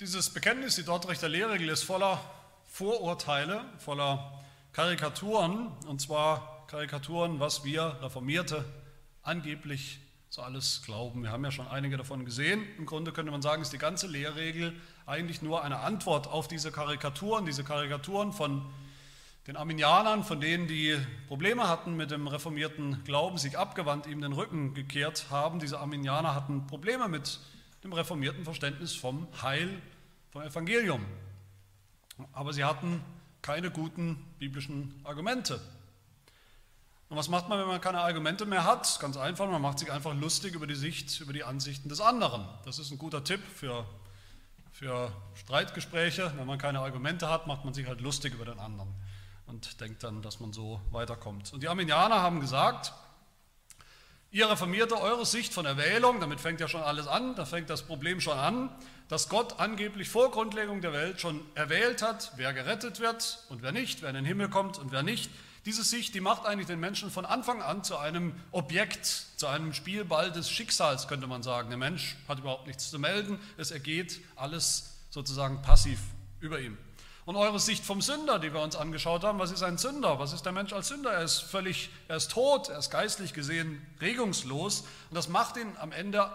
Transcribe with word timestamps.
Dieses 0.00 0.30
Bekenntnis, 0.30 0.76
die 0.76 0.84
Dortrechter 0.84 1.28
Lehrregel, 1.28 1.70
ist 1.70 1.82
voller 1.82 2.20
Vorurteile, 2.66 3.64
voller 3.78 4.32
Karikaturen, 4.72 5.72
und 5.88 6.00
zwar 6.00 6.66
Karikaturen, 6.68 7.40
was 7.40 7.64
wir 7.64 7.96
Reformierte 8.00 8.64
angeblich 9.24 9.98
so 10.28 10.40
alles 10.40 10.82
glauben. 10.86 11.24
Wir 11.24 11.32
haben 11.32 11.42
ja 11.42 11.50
schon 11.50 11.66
einige 11.66 11.96
davon 11.96 12.24
gesehen. 12.24 12.64
Im 12.78 12.86
Grunde 12.86 13.10
könnte 13.10 13.32
man 13.32 13.42
sagen, 13.42 13.60
ist 13.60 13.72
die 13.72 13.78
ganze 13.78 14.06
Lehrregel 14.06 14.72
eigentlich 15.04 15.42
nur 15.42 15.64
eine 15.64 15.80
Antwort 15.80 16.28
auf 16.28 16.46
diese 16.46 16.70
Karikaturen, 16.70 17.44
diese 17.44 17.64
Karikaturen 17.64 18.32
von 18.32 18.64
den 19.48 19.56
Arminianern, 19.56 20.22
von 20.22 20.40
denen 20.40 20.68
die 20.68 20.96
Probleme 21.26 21.68
hatten 21.68 21.96
mit 21.96 22.12
dem 22.12 22.28
reformierten 22.28 23.02
Glauben, 23.02 23.36
sich 23.36 23.58
abgewandt, 23.58 24.06
ihm 24.06 24.20
den 24.20 24.32
Rücken 24.32 24.74
gekehrt 24.74 25.26
haben. 25.30 25.58
Diese 25.58 25.80
Arminianer 25.80 26.36
hatten 26.36 26.68
Probleme 26.68 27.08
mit 27.08 27.40
dem 27.82 27.92
reformierten 27.92 28.44
Verständnis 28.44 28.94
vom 28.94 29.28
Heil, 29.42 29.80
vom 30.30 30.42
Evangelium. 30.42 31.04
Aber 32.32 32.52
sie 32.52 32.64
hatten 32.64 33.02
keine 33.42 33.70
guten 33.70 34.16
biblischen 34.38 35.00
Argumente. 35.04 35.60
Und 37.08 37.16
was 37.16 37.28
macht 37.28 37.48
man, 37.48 37.58
wenn 37.58 37.66
man 37.66 37.80
keine 37.80 38.00
Argumente 38.00 38.44
mehr 38.44 38.64
hat? 38.64 38.98
Ganz 39.00 39.16
einfach, 39.16 39.48
man 39.48 39.62
macht 39.62 39.78
sich 39.78 39.90
einfach 39.90 40.14
lustig 40.14 40.54
über 40.54 40.66
die 40.66 40.74
Sicht, 40.74 41.20
über 41.20 41.32
die 41.32 41.44
Ansichten 41.44 41.88
des 41.88 42.00
anderen. 42.00 42.46
Das 42.64 42.78
ist 42.78 42.90
ein 42.90 42.98
guter 42.98 43.24
Tipp 43.24 43.40
für, 43.54 43.86
für 44.72 45.10
Streitgespräche. 45.34 46.32
Wenn 46.36 46.46
man 46.46 46.58
keine 46.58 46.80
Argumente 46.80 47.30
hat, 47.30 47.46
macht 47.46 47.64
man 47.64 47.72
sich 47.72 47.86
halt 47.86 48.02
lustig 48.02 48.34
über 48.34 48.44
den 48.44 48.58
anderen 48.58 48.92
und 49.46 49.80
denkt 49.80 50.04
dann, 50.04 50.20
dass 50.20 50.40
man 50.40 50.52
so 50.52 50.80
weiterkommt. 50.90 51.52
Und 51.54 51.62
die 51.62 51.68
Arminianer 51.68 52.20
haben 52.20 52.40
gesagt, 52.40 52.92
Ihr 54.30 54.50
Reformierte, 54.50 55.00
eure 55.00 55.24
Sicht 55.24 55.54
von 55.54 55.64
Erwählung, 55.64 56.20
damit 56.20 56.38
fängt 56.38 56.60
ja 56.60 56.68
schon 56.68 56.82
alles 56.82 57.06
an, 57.06 57.34
da 57.34 57.46
fängt 57.46 57.70
das 57.70 57.80
Problem 57.84 58.20
schon 58.20 58.36
an, 58.36 58.68
dass 59.08 59.30
Gott 59.30 59.58
angeblich 59.58 60.10
vor 60.10 60.30
Grundlegung 60.30 60.82
der 60.82 60.92
Welt 60.92 61.18
schon 61.18 61.40
erwählt 61.54 62.02
hat, 62.02 62.32
wer 62.36 62.52
gerettet 62.52 63.00
wird 63.00 63.42
und 63.48 63.62
wer 63.62 63.72
nicht, 63.72 64.02
wer 64.02 64.10
in 64.10 64.16
den 64.16 64.26
Himmel 64.26 64.50
kommt 64.50 64.76
und 64.76 64.92
wer 64.92 65.02
nicht. 65.02 65.30
Diese 65.64 65.82
Sicht, 65.82 66.14
die 66.14 66.20
macht 66.20 66.44
eigentlich 66.44 66.66
den 66.66 66.78
Menschen 66.78 67.10
von 67.10 67.24
Anfang 67.24 67.62
an 67.62 67.84
zu 67.84 67.96
einem 67.96 68.34
Objekt, 68.52 69.06
zu 69.06 69.46
einem 69.46 69.72
Spielball 69.72 70.30
des 70.30 70.50
Schicksals, 70.50 71.08
könnte 71.08 71.26
man 71.26 71.42
sagen. 71.42 71.70
Der 71.70 71.78
Mensch 71.78 72.16
hat 72.28 72.38
überhaupt 72.40 72.66
nichts 72.66 72.90
zu 72.90 72.98
melden, 72.98 73.40
es 73.56 73.70
ergeht 73.70 74.20
alles 74.36 74.98
sozusagen 75.08 75.62
passiv 75.62 76.00
über 76.40 76.60
ihm. 76.60 76.76
Und 77.28 77.36
eure 77.36 77.60
Sicht 77.60 77.84
vom 77.84 78.00
Sünder, 78.00 78.38
die 78.38 78.54
wir 78.54 78.62
uns 78.62 78.74
angeschaut 78.74 79.22
haben, 79.22 79.38
was 79.38 79.50
ist 79.50 79.62
ein 79.62 79.76
Sünder? 79.76 80.18
Was 80.18 80.32
ist 80.32 80.46
der 80.46 80.52
Mensch 80.52 80.72
als 80.72 80.88
Sünder? 80.88 81.12
Er 81.12 81.24
ist 81.24 81.40
völlig, 81.40 81.90
er 82.08 82.16
ist 82.16 82.30
tot, 82.30 82.70
er 82.70 82.78
ist 82.78 82.88
geistlich 82.88 83.34
gesehen 83.34 83.86
regungslos. 84.00 84.80
Und 85.10 85.14
das 85.14 85.28
macht 85.28 85.58
ihn 85.58 85.76
am 85.76 85.92
Ende 85.92 86.30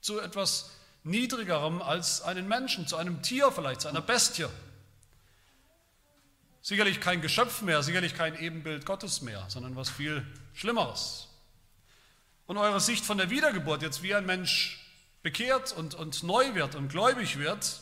zu 0.00 0.20
etwas 0.20 0.70
Niedrigerem 1.02 1.82
als 1.82 2.22
einen 2.22 2.46
Menschen, 2.46 2.86
zu 2.86 2.96
einem 2.96 3.20
Tier 3.22 3.50
vielleicht, 3.50 3.80
zu 3.80 3.88
einer 3.88 4.00
Bestie. 4.00 4.46
Sicherlich 6.62 7.00
kein 7.00 7.20
Geschöpf 7.20 7.62
mehr, 7.62 7.82
sicherlich 7.82 8.14
kein 8.14 8.38
Ebenbild 8.38 8.86
Gottes 8.86 9.22
mehr, 9.22 9.44
sondern 9.48 9.74
was 9.74 9.90
viel 9.90 10.24
Schlimmeres. 10.54 11.26
Und 12.46 12.58
eure 12.58 12.78
Sicht 12.78 13.04
von 13.04 13.18
der 13.18 13.30
Wiedergeburt, 13.30 13.82
jetzt 13.82 14.04
wie 14.04 14.14
ein 14.14 14.24
Mensch 14.24 14.88
bekehrt 15.24 15.72
und, 15.72 15.96
und 15.96 16.22
neu 16.22 16.54
wird 16.54 16.76
und 16.76 16.90
gläubig 16.90 17.40
wird, 17.40 17.80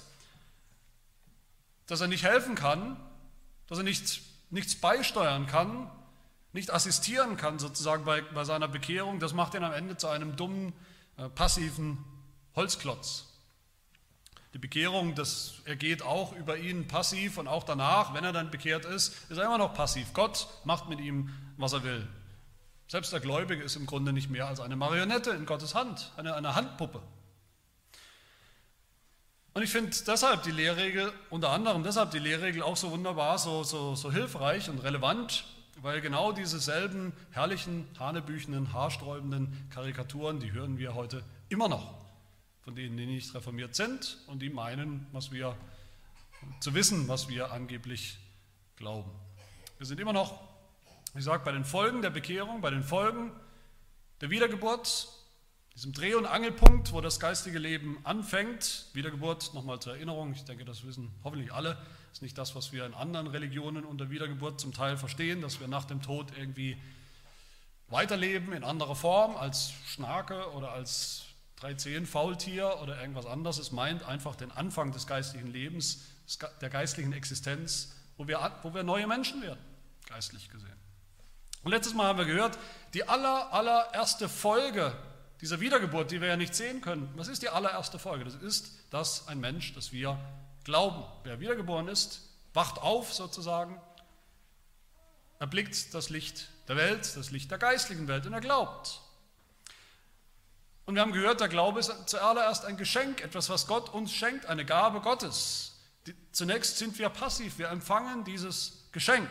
dass 1.86 2.00
er 2.00 2.08
nicht 2.08 2.24
helfen 2.24 2.54
kann, 2.54 2.96
dass 3.66 3.78
er 3.78 3.84
nicht, 3.84 4.22
nichts 4.50 4.77
beisteuern 4.77 5.46
kann, 5.46 5.91
nicht 6.52 6.72
assistieren 6.72 7.36
kann 7.36 7.58
sozusagen 7.58 8.04
bei, 8.04 8.22
bei 8.22 8.44
seiner 8.44 8.68
Bekehrung, 8.68 9.18
das 9.18 9.32
macht 9.32 9.54
ihn 9.54 9.64
am 9.64 9.72
Ende 9.72 9.96
zu 9.96 10.08
einem 10.08 10.36
dummen, 10.36 10.72
äh, 11.16 11.28
passiven 11.28 11.98
Holzklotz. 12.54 13.26
Die 14.54 14.58
Bekehrung, 14.58 15.16
das 15.16 15.54
ergeht 15.64 16.02
auch 16.02 16.32
über 16.32 16.56
ihn 16.56 16.86
passiv 16.86 17.38
und 17.38 17.48
auch 17.48 17.64
danach, 17.64 18.14
wenn 18.14 18.22
er 18.22 18.32
dann 18.32 18.52
bekehrt 18.52 18.84
ist, 18.84 19.28
ist 19.28 19.36
er 19.36 19.46
immer 19.46 19.58
noch 19.58 19.74
passiv. 19.74 20.12
Gott 20.12 20.46
macht 20.62 20.88
mit 20.88 21.00
ihm, 21.00 21.28
was 21.56 21.72
er 21.72 21.82
will. 21.82 22.06
Selbst 22.86 23.12
der 23.12 23.19
Gläubige 23.19 23.64
ist 23.64 23.75
im 23.75 23.86
Grunde 23.86 24.12
nicht 24.12 24.30
mehr 24.30 24.47
als 24.47 24.60
eine 24.60 24.76
Marionette 24.76 25.30
in 25.30 25.47
Gottes 25.47 25.75
Hand, 25.75 26.12
eine, 26.16 26.36
eine 26.36 26.54
Handpuppe. 26.54 27.03
Und 29.54 29.62
ich 29.62 29.70
finde 29.70 29.97
deshalb 30.06 30.42
die 30.42 30.50
Lehrregel, 30.50 31.12
unter 31.31 31.50
anderem 31.50 31.84
deshalb 31.84 32.10
die 32.10 32.19
Lehrregel 32.19 32.62
auch 32.62 32.76
so 32.76 32.91
wunderbar, 32.91 33.38
so, 33.38 33.62
so, 33.62 33.94
so 33.94 34.12
hilfreich 34.12 34.69
und 34.69 34.81
relevant, 34.81 35.44
weil 35.81 36.00
genau 36.00 36.32
diese 36.32 36.59
selben 36.59 37.12
herrlichen, 37.31 37.87
hanebüchenden, 37.98 38.72
haarsträubenden 38.72 39.69
Karikaturen, 39.70 40.41
die 40.41 40.50
hören 40.50 40.78
wir 40.78 40.94
heute 40.94 41.22
immer 41.48 41.69
noch 41.69 42.04
von 42.65 42.75
denen, 42.75 42.97
die 42.97 43.06
nicht 43.06 43.34
reformiert 43.34 43.76
sind 43.76 44.19
und 44.26 44.41
die 44.41 44.50
meinen, 44.50 45.06
was 45.12 45.31
wir 45.31 45.54
zu 46.60 46.75
wissen, 46.75 47.06
was 47.09 47.28
wir 47.28 47.53
angeblich 47.53 48.19
glauben. 48.76 49.10
Wir 49.78 49.86
sind 49.86 50.00
immer 50.00 50.15
noch, 50.15 50.41
wie 51.12 51.19
gesagt, 51.19 51.44
bei 51.44 51.53
den 51.53 51.65
Folgen 51.65 52.03
der 52.03 52.10
Bekehrung, 52.10 52.60
bei 52.60 52.71
den 52.71 52.82
Folgen 52.82 53.31
der 54.21 54.31
Wiedergeburt, 54.31 55.09
diesem 55.74 55.92
Dreh- 55.92 56.14
und 56.14 56.26
Angelpunkt, 56.26 56.92
wo 56.92 57.00
das 57.00 57.18
geistige 57.18 57.58
Leben 57.58 57.98
anfängt, 58.04 58.86
Wiedergeburt, 58.92 59.54
nochmal 59.54 59.80
zur 59.80 59.94
Erinnerung, 59.94 60.32
ich 60.32 60.44
denke, 60.44 60.64
das 60.64 60.84
wissen 60.84 61.10
hoffentlich 61.24 61.52
alle, 61.52 61.76
ist 62.12 62.22
nicht 62.22 62.38
das, 62.38 62.54
was 62.54 62.72
wir 62.72 62.86
in 62.86 62.94
anderen 62.94 63.26
Religionen 63.26 63.84
unter 63.84 64.08
Wiedergeburt 64.08 64.60
zum 64.60 64.72
Teil 64.72 64.96
verstehen, 64.96 65.40
dass 65.40 65.58
wir 65.58 65.66
nach 65.66 65.84
dem 65.84 66.00
Tod 66.00 66.28
irgendwie 66.38 66.76
weiterleben 67.88 68.52
in 68.52 68.62
anderer 68.62 68.94
Form 68.94 69.36
als 69.36 69.72
Schnake 69.86 70.52
oder 70.52 70.70
als 70.70 71.24
13 71.56 72.06
Faultier 72.06 72.78
oder 72.80 73.00
irgendwas 73.00 73.26
anderes. 73.26 73.58
Es 73.58 73.72
meint 73.72 74.04
einfach 74.04 74.36
den 74.36 74.52
Anfang 74.52 74.92
des 74.92 75.06
geistlichen 75.06 75.48
Lebens, 75.48 76.04
der 76.60 76.70
geistlichen 76.70 77.12
Existenz, 77.12 77.96
wo 78.16 78.28
wir, 78.28 78.52
wo 78.62 78.74
wir 78.74 78.84
neue 78.84 79.06
Menschen 79.08 79.42
werden, 79.42 79.60
geistlich 80.08 80.48
gesehen. 80.50 80.72
Und 81.62 81.72
letztes 81.72 81.94
Mal 81.94 82.06
haben 82.06 82.18
wir 82.18 82.26
gehört, 82.26 82.58
die 82.92 83.08
aller, 83.08 83.52
allererste 83.52 84.28
Folge 84.28 84.94
dieser 85.41 85.61
Wiedergeburt, 85.61 86.11
die 86.11 86.21
wir 86.21 86.28
ja 86.28 86.37
nicht 86.37 86.55
sehen 86.55 86.81
können, 86.81 87.12
was 87.17 87.28
ist 87.28 87.43
die 87.43 87.49
allererste 87.49 87.99
Folge? 87.99 88.25
Das 88.25 88.34
ist, 88.34 88.72
dass 88.91 89.28
ein 89.28 89.41
Mensch, 89.41 89.75
dass 89.75 89.93
wir 89.93 90.19
glauben. 90.65 91.05
Wer 91.25 91.41
wiedergeboren 91.41 91.89
ist, 91.89 92.21
wacht 92.55 92.78
auf 92.78 93.12
sozusagen, 93.12 93.81
erblickt 95.39 95.93
das 95.93 96.11
Licht 96.11 96.49
der 96.69 96.77
Welt, 96.77 97.17
das 97.17 97.31
Licht 97.31 97.50
der 97.50 97.59
geistlichen 97.59 98.09
Welt 98.09 98.27
und 98.27 98.33
er 98.33 98.41
glaubt. 98.41 99.00
Und 100.87 100.95
wir 100.95 101.03
haben 101.03 101.12
gehört, 101.12 101.41
der 101.41 101.49
Glaube 101.49 101.81
ist 101.81 101.93
zuallererst 102.06 102.65
ein 102.65 102.77
Geschenk, 102.77 103.22
etwas, 103.22 103.49
was 103.49 103.66
Gott 103.66 103.89
uns 103.89 104.12
schenkt, 104.12 104.47
eine 104.47 104.65
Gabe 104.65 105.01
Gottes. 105.01 105.77
Zunächst 106.33 106.78
sind 106.78 106.99
wir 106.99 107.09
passiv, 107.09 107.59
wir 107.59 107.71
empfangen 107.71 108.25
dieses 108.25 108.89
Geschenk. 108.93 109.28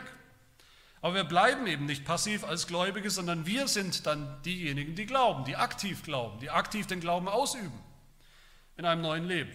Aber 1.04 1.16
wir 1.16 1.26
bleiben 1.26 1.68
eben 1.68 1.86
nicht 1.86 2.06
passiv 2.06 2.46
als 2.46 2.66
Gläubige, 2.66 3.10
sondern 3.10 3.46
wir 3.46 3.68
sind 3.68 4.06
dann 4.08 4.42
diejenigen, 4.44 4.96
die 4.96 5.06
glauben, 5.06 5.44
die 5.44 5.58
aktiv 5.58 6.02
glauben, 6.02 6.40
die 6.40 6.50
aktiv 6.50 6.88
den 6.88 7.02
Glauben 7.02 7.28
ausüben 7.28 7.78
in 8.78 8.86
einem 8.86 9.02
neuen 9.02 9.26
Leben. 9.26 9.52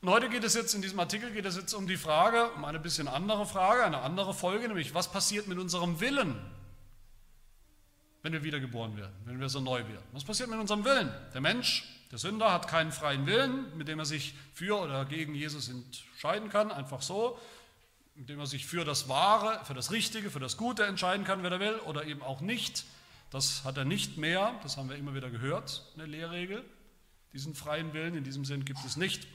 Und 0.00 0.08
heute 0.08 0.30
geht 0.30 0.44
es 0.44 0.54
jetzt, 0.54 0.72
in 0.72 0.80
diesem 0.80 0.98
Artikel 0.98 1.30
geht 1.30 1.44
es 1.44 1.56
jetzt 1.56 1.74
um 1.74 1.86
die 1.86 1.98
Frage, 1.98 2.50
um 2.52 2.64
eine 2.64 2.80
bisschen 2.80 3.06
andere 3.06 3.44
Frage, 3.44 3.84
eine 3.84 4.00
andere 4.00 4.32
Folge, 4.32 4.66
nämlich 4.66 4.94
was 4.94 5.12
passiert 5.12 5.46
mit 5.46 5.58
unserem 5.58 6.00
Willen, 6.00 6.40
wenn 8.22 8.32
wir 8.32 8.44
wiedergeboren 8.44 8.96
werden, 8.96 9.14
wenn 9.26 9.40
wir 9.40 9.50
so 9.50 9.60
neu 9.60 9.80
werden? 9.80 10.06
Was 10.12 10.24
passiert 10.24 10.48
mit 10.48 10.58
unserem 10.58 10.86
Willen? 10.86 11.12
Der 11.34 11.42
Mensch, 11.42 11.86
der 12.10 12.16
Sünder, 12.16 12.50
hat 12.50 12.66
keinen 12.66 12.92
freien 12.92 13.26
Willen, 13.26 13.76
mit 13.76 13.88
dem 13.88 13.98
er 13.98 14.06
sich 14.06 14.34
für 14.54 14.80
oder 14.80 15.04
gegen 15.04 15.34
Jesus 15.34 15.68
entscheiden 15.68 16.48
kann, 16.48 16.72
einfach 16.72 17.02
so 17.02 17.38
indem 18.14 18.40
er 18.40 18.46
sich 18.46 18.66
für 18.66 18.84
das 18.84 19.08
Wahre, 19.08 19.64
für 19.64 19.74
das 19.74 19.90
Richtige, 19.90 20.30
für 20.30 20.40
das 20.40 20.56
Gute 20.56 20.84
entscheiden 20.84 21.24
kann, 21.24 21.42
wer 21.42 21.52
er 21.52 21.60
will, 21.60 21.78
oder 21.86 22.04
eben 22.04 22.22
auch 22.22 22.40
nicht. 22.40 22.84
Das 23.30 23.64
hat 23.64 23.78
er 23.78 23.84
nicht 23.84 24.18
mehr, 24.18 24.54
das 24.62 24.76
haben 24.76 24.90
wir 24.90 24.96
immer 24.96 25.14
wieder 25.14 25.30
gehört 25.30 25.82
in 25.94 26.00
der 26.00 26.08
Lehrregel. 26.08 26.64
Diesen 27.32 27.54
freien 27.54 27.94
Willen 27.94 28.14
in 28.14 28.24
diesem 28.24 28.44
Sinn 28.44 28.64
gibt 28.64 28.84
es 28.84 28.96
nicht. 28.96 29.26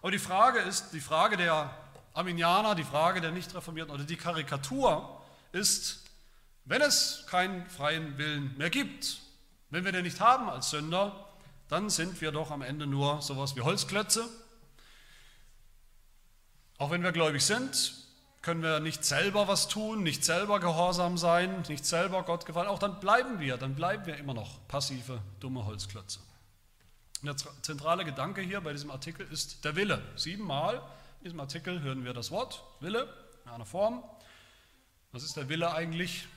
Aber 0.00 0.10
die 0.10 0.18
Frage 0.18 0.60
ist, 0.60 0.92
die 0.92 1.00
Frage 1.00 1.36
der 1.36 1.70
Arminianer, 2.14 2.74
die 2.74 2.84
Frage 2.84 3.20
der 3.20 3.32
Nichtreformierten 3.32 3.94
oder 3.94 4.04
die 4.04 4.16
Karikatur 4.16 5.20
ist, 5.52 6.04
wenn 6.64 6.80
es 6.80 7.26
keinen 7.28 7.68
freien 7.68 8.16
Willen 8.16 8.56
mehr 8.56 8.70
gibt, 8.70 9.20
wenn 9.68 9.84
wir 9.84 9.92
den 9.92 10.04
nicht 10.04 10.20
haben 10.20 10.48
als 10.48 10.70
Sünder, 10.70 11.28
dann 11.68 11.90
sind 11.90 12.20
wir 12.20 12.32
doch 12.32 12.50
am 12.50 12.62
Ende 12.62 12.86
nur 12.86 13.20
sowas 13.22 13.56
wie 13.56 13.60
Holzklötze, 13.60 14.28
auch 16.80 16.90
wenn 16.90 17.02
wir 17.02 17.12
gläubig 17.12 17.44
sind, 17.44 17.92
können 18.40 18.62
wir 18.62 18.80
nicht 18.80 19.04
selber 19.04 19.48
was 19.48 19.68
tun, 19.68 20.02
nicht 20.02 20.24
selber 20.24 20.60
gehorsam 20.60 21.18
sein, 21.18 21.62
nicht 21.68 21.84
selber 21.84 22.22
Gott 22.22 22.46
gefallen. 22.46 22.68
Auch 22.68 22.78
dann 22.78 23.00
bleiben 23.00 23.38
wir, 23.38 23.58
dann 23.58 23.74
bleiben 23.74 24.06
wir 24.06 24.16
immer 24.16 24.32
noch 24.32 24.66
passive, 24.66 25.20
dumme 25.40 25.66
Holzklötze. 25.66 26.20
Und 27.20 27.26
der 27.26 27.36
zentrale 27.60 28.06
Gedanke 28.06 28.40
hier 28.40 28.62
bei 28.62 28.72
diesem 28.72 28.90
Artikel 28.90 29.26
ist 29.30 29.62
der 29.66 29.76
Wille. 29.76 30.00
Siebenmal 30.16 30.76
in 31.18 31.24
diesem 31.24 31.40
Artikel 31.40 31.82
hören 31.82 32.02
wir 32.02 32.14
das 32.14 32.30
Wort 32.30 32.64
Wille 32.80 33.12
in 33.44 33.50
einer 33.50 33.66
Form. 33.66 34.02
Was 35.12 35.22
ist 35.22 35.36
der 35.36 35.50
Wille 35.50 35.74
eigentlich? 35.74 36.28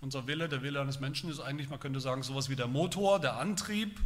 Unser 0.00 0.28
Wille, 0.28 0.48
der 0.48 0.62
Wille 0.62 0.80
eines 0.80 1.00
Menschen 1.00 1.28
ist 1.28 1.40
eigentlich, 1.40 1.70
man 1.70 1.80
könnte 1.80 1.98
sagen, 1.98 2.22
sowas 2.22 2.48
wie 2.48 2.54
der 2.54 2.68
Motor, 2.68 3.18
der 3.18 3.36
Antrieb, 3.36 3.98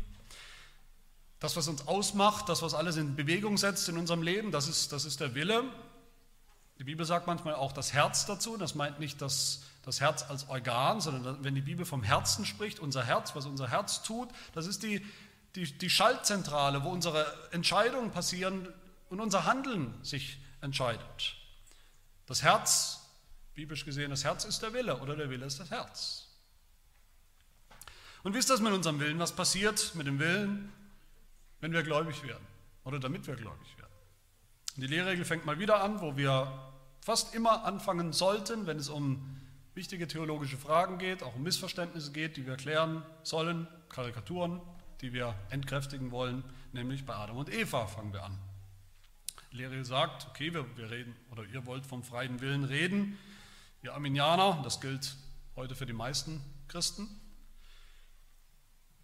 Das, 1.43 1.57
was 1.57 1.67
uns 1.67 1.89
ausmacht, 1.89 2.49
das, 2.49 2.63
was 2.63 2.73
alles 2.73 2.97
in 2.97 3.17
Bewegung 3.17 3.59
setzt 3.59 3.89
in 3.89 3.99
unserem 3.99 4.23
Leben, 4.23 4.53
das 4.53 4.69
ist, 4.69 4.93
das 4.93 5.05
ist 5.05 5.19
der 5.19 5.35
Wille. 5.35 5.65
Die 6.79 6.85
Bibel 6.85 7.05
sagt 7.05 7.27
manchmal 7.27 7.57
auch 7.57 7.73
das 7.73 7.93
Herz 7.93 8.27
dazu. 8.27 8.57
Das 8.57 8.77
meint 8.77 9.01
nicht 9.01 9.21
das, 9.21 9.65
das 9.85 10.01
Herz 10.01 10.23
als 10.23 10.49
Organ, 10.49 11.01
sondern 11.01 11.43
wenn 11.43 11.57
die 11.57 11.61
Bibel 11.61 11.85
vom 11.85 12.05
Herzen 12.05 12.47
spricht, 12.47 12.79
unser 12.79 13.03
Herz, 13.03 13.35
was 13.35 13.47
unser 13.47 13.69
Herz 13.69 14.05
tut, 14.05 14.29
das 14.53 14.69
ist 14.69 14.85
die, 14.85 15.05
die, 15.57 15.77
die 15.77 15.91
Schaltzentrale, 15.91 16.85
wo 16.85 16.91
unsere 16.91 17.27
Entscheidungen 17.51 18.13
passieren 18.13 18.69
und 19.11 19.19
unser 19.19 19.45
Handeln 19.45 19.93
sich 20.05 20.39
entscheidet. 20.61 21.35
Das 22.27 22.45
Herz, 22.45 23.01
biblisch 23.55 23.85
gesehen, 23.85 24.11
das 24.11 24.23
Herz 24.23 24.45
ist 24.45 24.63
der 24.63 24.75
Wille 24.75 24.97
oder 25.01 25.17
der 25.17 25.29
Wille 25.29 25.47
ist 25.47 25.59
das 25.59 25.73
Herz. 25.73 26.29
Und 28.23 28.33
wie 28.33 28.39
ist 28.39 28.49
das 28.49 28.61
mit 28.61 28.73
unserem 28.73 29.01
Willen? 29.01 29.19
Was 29.19 29.33
passiert 29.33 29.97
mit 29.97 30.07
dem 30.07 30.21
Willen? 30.21 30.73
Wenn 31.63 31.73
wir 31.73 31.83
gläubig 31.85 32.23
werden 32.25 32.45
oder 32.85 32.99
damit 32.99 33.27
wir 33.27 33.37
gläubig 33.37 33.79
werden. 33.79 33.93
Die 34.77 34.87
Lehrregel 34.87 35.25
fängt 35.25 35.47
mal 35.47 35.59
wieder 35.59 35.83
an, 35.83 36.01
wo 36.01 36.17
wir 36.17 36.53
fast 37.01 37.35
immer 37.35 37.65
anfangen 37.65 38.13
sollten, 38.13 38.67
wenn 38.67 38.79
es 38.79 38.89
um 38.89 39.41
wichtige 39.75 40.09
theologische 40.09 40.59
Fragen 40.59 40.99
geht, 40.99 41.23
auch 41.23 41.37
um 41.37 41.45
Missverständnisse 41.45 42.11
geht, 42.11 42.37
die 42.37 42.47
wir 42.47 42.57
klären 42.57 43.05
sollen, 43.23 43.69
Karikaturen, 43.89 44.61
die 45.01 45.13
wir 45.13 45.37
entkräftigen 45.51 46.11
wollen, 46.11 46.43
nämlich 46.73 47.07
bei 47.07 47.15
Adam 47.15 47.37
und 47.37 47.53
Eva 47.53 47.87
fangen 47.87 48.13
wir 48.13 48.25
an. 48.25 48.37
Die 49.53 49.59
Lehre 49.59 49.85
sagt, 49.85 50.27
okay, 50.31 50.53
wir, 50.53 50.77
wir 50.77 50.91
reden, 50.91 51.15
oder 51.31 51.45
ihr 51.45 51.65
wollt 51.65 51.87
vom 51.87 52.03
freien 52.03 52.41
Willen 52.41 52.65
reden, 52.65 53.19
ihr 53.83 53.95
Arminianer, 53.95 54.61
das 54.65 54.81
gilt 54.81 55.17
heute 55.55 55.77
für 55.77 55.87
die 55.87 55.93
meisten 55.93 56.43
Christen, 56.67 57.09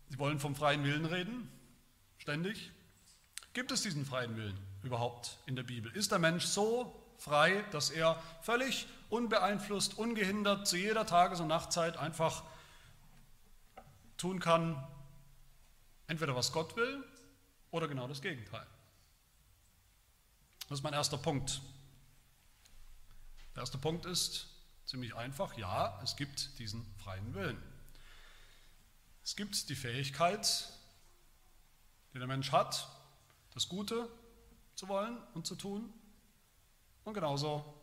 sie 0.09 0.19
wollen 0.19 0.41
vom 0.41 0.57
freien 0.57 0.83
Willen 0.83 1.05
reden, 1.05 1.49
ständig? 2.29 2.71
Gibt 3.55 3.73
es 3.73 3.81
diesen 3.81 4.05
freien 4.05 4.37
Willen 4.37 4.59
überhaupt 4.83 5.39
in 5.47 5.57
der 5.57 5.63
Bibel? 5.63 5.91
Ist 5.93 6.13
der 6.13 6.19
Mensch 6.19 6.45
so 6.45 6.95
frei, 7.17 7.65
dass 7.71 7.89
er 7.89 8.23
völlig 8.43 8.87
unbeeinflusst, 9.09 9.97
ungehindert 9.97 10.69
zu 10.69 10.77
jeder 10.77 11.07
Tages- 11.07 11.41
und 11.41 11.49
Nachtzeit 11.49 11.97
einfach 11.97 12.45
tun 14.19 14.41
kann, 14.41 14.87
entweder 16.07 16.37
was 16.37 16.53
Gott 16.53 16.77
will 16.77 17.03
oder 17.71 17.89
genau 17.89 18.07
das 18.07 18.21
Gegenteil? 18.21 18.67
Das 20.69 20.81
ist 20.81 20.83
mein 20.83 20.93
erster 20.93 21.17
Punkt. 21.17 21.63
Der 23.55 23.63
erste 23.63 23.79
Punkt 23.79 24.05
ist 24.05 24.49
ziemlich 24.85 25.17
einfach, 25.17 25.57
ja, 25.57 25.99
es 26.05 26.15
gibt 26.15 26.59
diesen 26.59 26.85
freien 26.99 27.33
Willen. 27.33 27.63
Es 29.25 29.35
gibt 29.35 29.71
die 29.71 29.77
Fähigkeit, 29.77 30.78
die 32.13 32.19
der 32.19 32.27
Mensch 32.27 32.53
hat, 32.53 32.89
das 33.55 33.69
Gute 33.69 34.09
zu 34.75 34.89
wollen 34.89 35.19
und 35.35 35.47
zu 35.47 35.57
tun 35.57 35.93
und 37.05 37.15
genauso 37.15 37.75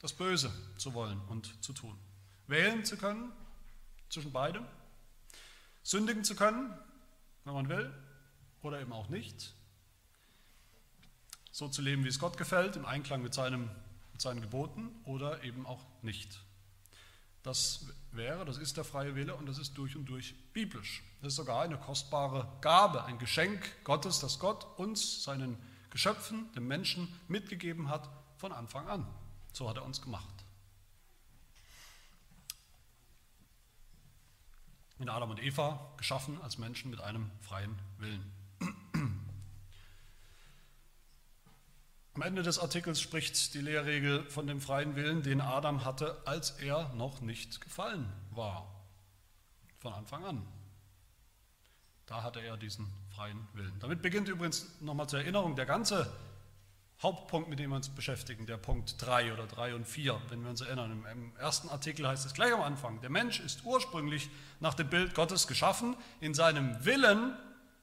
das 0.00 0.12
Böse 0.12 0.52
zu 0.76 0.94
wollen 0.94 1.20
und 1.28 1.62
zu 1.64 1.72
tun. 1.72 1.96
Wählen 2.46 2.84
zu 2.84 2.96
können 2.96 3.32
zwischen 4.08 4.32
beidem, 4.32 4.66
sündigen 5.82 6.24
zu 6.24 6.34
können, 6.34 6.76
wenn 7.44 7.54
man 7.54 7.68
will, 7.68 7.92
oder 8.62 8.80
eben 8.80 8.92
auch 8.92 9.08
nicht. 9.08 9.54
So 11.50 11.68
zu 11.68 11.82
leben, 11.82 12.04
wie 12.04 12.08
es 12.08 12.18
Gott 12.18 12.36
gefällt, 12.36 12.76
im 12.76 12.86
Einklang 12.86 13.22
mit, 13.22 13.34
seinem, 13.34 13.70
mit 14.12 14.20
seinen 14.20 14.40
Geboten 14.40 14.90
oder 15.04 15.42
eben 15.42 15.66
auch 15.66 15.84
nicht. 16.02 16.38
Das 17.42 17.86
wäre, 18.12 18.44
das 18.44 18.58
ist 18.58 18.76
der 18.76 18.84
freie 18.84 19.16
Wille 19.16 19.34
und 19.34 19.46
das 19.46 19.58
ist 19.58 19.76
durch 19.76 19.96
und 19.96 20.06
durch 20.06 20.34
biblisch. 20.52 21.02
Das 21.20 21.32
ist 21.32 21.36
sogar 21.36 21.62
eine 21.62 21.76
kostbare 21.76 22.46
Gabe, 22.60 23.04
ein 23.04 23.18
Geschenk 23.18 23.84
Gottes, 23.84 24.20
das 24.20 24.38
Gott 24.38 24.66
uns, 24.78 25.24
seinen 25.24 25.56
Geschöpfen, 25.90 26.52
den 26.54 26.66
Menschen 26.66 27.08
mitgegeben 27.28 27.88
hat 27.88 28.08
von 28.36 28.52
Anfang 28.52 28.88
an. 28.88 29.06
So 29.52 29.68
hat 29.68 29.76
er 29.76 29.84
uns 29.84 30.00
gemacht. 30.00 30.44
In 34.98 35.08
Adam 35.08 35.30
und 35.30 35.42
Eva 35.42 35.92
geschaffen 35.96 36.40
als 36.42 36.58
Menschen 36.58 36.90
mit 36.90 37.00
einem 37.00 37.30
freien 37.40 37.76
Willen. 37.98 38.41
Am 42.14 42.20
Ende 42.22 42.42
des 42.42 42.58
Artikels 42.58 43.00
spricht 43.00 43.54
die 43.54 43.60
Lehrregel 43.60 44.28
von 44.28 44.46
dem 44.46 44.60
freien 44.60 44.96
Willen, 44.96 45.22
den 45.22 45.40
Adam 45.40 45.84
hatte, 45.84 46.20
als 46.26 46.50
er 46.50 46.92
noch 46.94 47.22
nicht 47.22 47.62
gefallen 47.62 48.12
war. 48.30 48.70
Von 49.78 49.94
Anfang 49.94 50.24
an. 50.24 50.46
Da 52.04 52.22
hatte 52.22 52.40
er 52.40 52.58
diesen 52.58 52.92
freien 53.14 53.48
Willen. 53.54 53.78
Damit 53.80 54.02
beginnt 54.02 54.28
übrigens 54.28 54.78
nochmal 54.80 55.08
zur 55.08 55.20
Erinnerung 55.20 55.56
der 55.56 55.64
ganze 55.64 56.12
Hauptpunkt, 57.02 57.48
mit 57.48 57.58
dem 57.58 57.70
wir 57.70 57.76
uns 57.76 57.88
beschäftigen, 57.88 58.44
der 58.44 58.58
Punkt 58.58 58.96
3 58.98 59.32
oder 59.32 59.46
3 59.46 59.74
und 59.74 59.86
4, 59.86 60.20
wenn 60.28 60.42
wir 60.42 60.50
uns 60.50 60.60
erinnern. 60.60 61.04
Im 61.10 61.34
ersten 61.36 61.70
Artikel 61.70 62.06
heißt 62.06 62.26
es 62.26 62.34
gleich 62.34 62.52
am 62.52 62.60
Anfang, 62.60 63.00
der 63.00 63.10
Mensch 63.10 63.40
ist 63.40 63.64
ursprünglich 63.64 64.28
nach 64.60 64.74
dem 64.74 64.90
Bild 64.90 65.14
Gottes 65.14 65.46
geschaffen, 65.46 65.96
in 66.20 66.34
seinem 66.34 66.84
Willen 66.84 67.34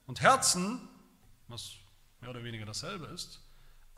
und 0.06 0.22
Herzen, 0.22 0.88
was 1.48 1.74
mehr 2.22 2.30
oder 2.30 2.44
weniger 2.44 2.68
dasselbe 2.68 3.08
ist, 3.08 3.42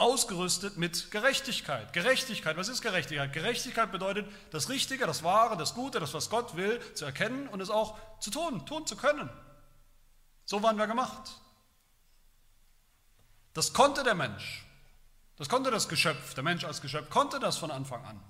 ausgerüstet 0.02 0.76
mit 0.76 1.12
Gerechtigkeit. 1.12 1.92
Gerechtigkeit, 1.92 2.56
was 2.56 2.68
ist 2.68 2.82
Gerechtigkeit? 2.82 3.32
Gerechtigkeit 3.32 3.92
bedeutet, 3.92 4.26
das 4.50 4.68
Richtige, 4.68 5.06
das 5.06 5.22
Wahre, 5.22 5.56
das 5.56 5.74
Gute, 5.74 6.00
das, 6.00 6.12
was 6.12 6.28
Gott 6.28 6.56
will, 6.56 6.80
zu 6.94 7.04
erkennen 7.04 7.46
und 7.48 7.60
es 7.60 7.70
auch 7.70 7.96
zu 8.18 8.30
tun, 8.30 8.66
tun 8.66 8.84
zu 8.84 8.96
können. 8.96 9.30
So 10.44 10.60
waren 10.62 10.76
wir 10.76 10.88
gemacht. 10.88 11.38
Das 13.54 13.72
konnte 13.72 14.02
der 14.02 14.16
Mensch. 14.16 14.66
Das 15.36 15.48
konnte 15.48 15.70
das 15.70 15.88
Geschöpf, 15.88 16.34
der 16.34 16.42
Mensch 16.42 16.64
als 16.64 16.80
Geschöpf 16.80 17.08
konnte 17.08 17.38
das 17.38 17.56
von 17.56 17.70
Anfang 17.70 18.04
an. 18.04 18.20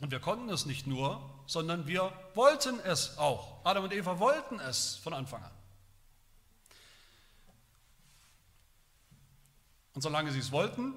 Und 0.00 0.10
wir 0.10 0.20
konnten 0.20 0.48
es 0.48 0.64
nicht 0.64 0.86
nur, 0.86 1.20
sondern 1.46 1.86
wir 1.86 2.12
wollten 2.34 2.80
es 2.80 3.18
auch. 3.18 3.64
Adam 3.64 3.84
und 3.84 3.92
Eva 3.92 4.18
wollten 4.18 4.58
es 4.60 4.96
von 4.96 5.12
Anfang 5.12 5.42
an. 5.42 5.55
Und 9.96 10.02
solange 10.02 10.30
sie 10.30 10.40
es 10.40 10.52
wollten, 10.52 10.92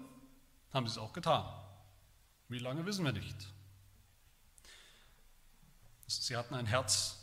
haben 0.74 0.86
sie 0.86 0.92
es 0.92 0.98
auch 0.98 1.14
getan. 1.14 1.46
Wie 2.50 2.60
lange 2.60 2.86
wissen 2.86 3.06
wir 3.06 3.14
nicht. 3.14 3.48
Sie 6.06 6.36
hatten 6.36 6.54
ein 6.54 6.66
Herz, 6.66 7.16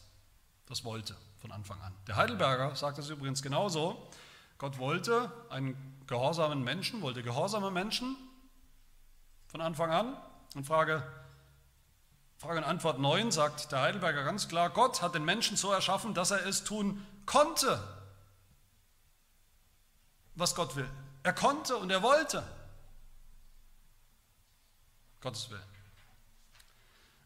das 0.64 0.84
wollte 0.84 1.14
von 1.37 1.52
Anfang 1.52 1.78
an. 1.82 1.93
Der 2.06 2.17
Heidelberger 2.17 2.75
sagt 2.76 2.96
das 2.96 3.11
übrigens 3.11 3.43
genauso. 3.43 4.11
Gott 4.56 4.78
wollte 4.78 5.31
einen 5.50 5.76
gehorsamen 6.06 6.64
Menschen, 6.64 7.03
wollte 7.03 7.22
gehorsame 7.22 7.70
Menschen 7.70 8.17
von 9.46 9.60
Anfang 9.60 9.91
an. 9.91 10.17
Und 10.55 10.65
Frage, 10.65 11.06
Frage 12.39 12.56
und 12.56 12.65
Antwort 12.65 12.98
9 12.98 13.31
sagt 13.31 13.70
der 13.70 13.82
Heidelberger 13.82 14.24
ganz 14.24 14.48
klar, 14.48 14.70
Gott 14.70 15.03
hat 15.03 15.15
den 15.15 15.27
Menschen 15.27 15.58
so 15.58 15.72
erschaffen, 15.72 16.15
dass 16.15 16.31
er 16.31 16.46
es 16.46 16.65
tun 16.65 17.06
konnte, 17.27 17.86
was 20.36 20.55
Gott 20.55 20.74
will. 20.74 20.89
Er 21.26 21.32
konnte 21.32 21.76
und 21.76 21.90
er 21.90 22.04
wollte. 22.04 22.40
Gottes 25.20 25.50
Willen. 25.50 25.60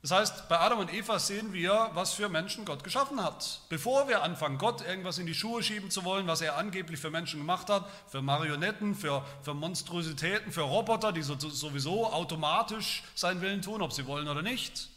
Das 0.01 0.11
heißt, 0.11 0.49
bei 0.49 0.59
Adam 0.59 0.79
und 0.79 0.91
Eva 0.91 1.19
sehen 1.19 1.53
wir, 1.53 1.91
was 1.93 2.15
für 2.15 2.31
Menschen 2.31 2.65
Gott 2.65 2.83
geschaffen 2.83 3.23
hat. 3.23 3.61
Bevor 3.69 4.09
wir 4.09 4.23
anfangen, 4.23 4.57
Gott 4.57 4.81
irgendwas 4.81 5.19
in 5.19 5.27
die 5.27 5.35
Schuhe 5.35 5.63
schieben 5.63 5.91
zu 5.91 6.03
wollen, 6.03 6.27
was 6.27 6.41
er 6.41 6.57
angeblich 6.57 6.99
für 6.99 7.11
Menschen 7.11 7.41
gemacht 7.41 7.69
hat, 7.69 7.91
für 8.09 8.23
Marionetten, 8.23 8.95
für, 8.95 9.23
für 9.43 9.53
Monstrositäten, 9.53 10.51
für 10.51 10.63
Roboter, 10.63 11.13
die 11.13 11.21
sowieso 11.21 12.11
automatisch 12.11 13.03
seinen 13.15 13.43
Willen 13.43 13.61
tun, 13.61 13.83
ob 13.83 13.93
sie 13.93 14.07
wollen 14.07 14.29
oder 14.29 14.41
nicht. 14.41 14.89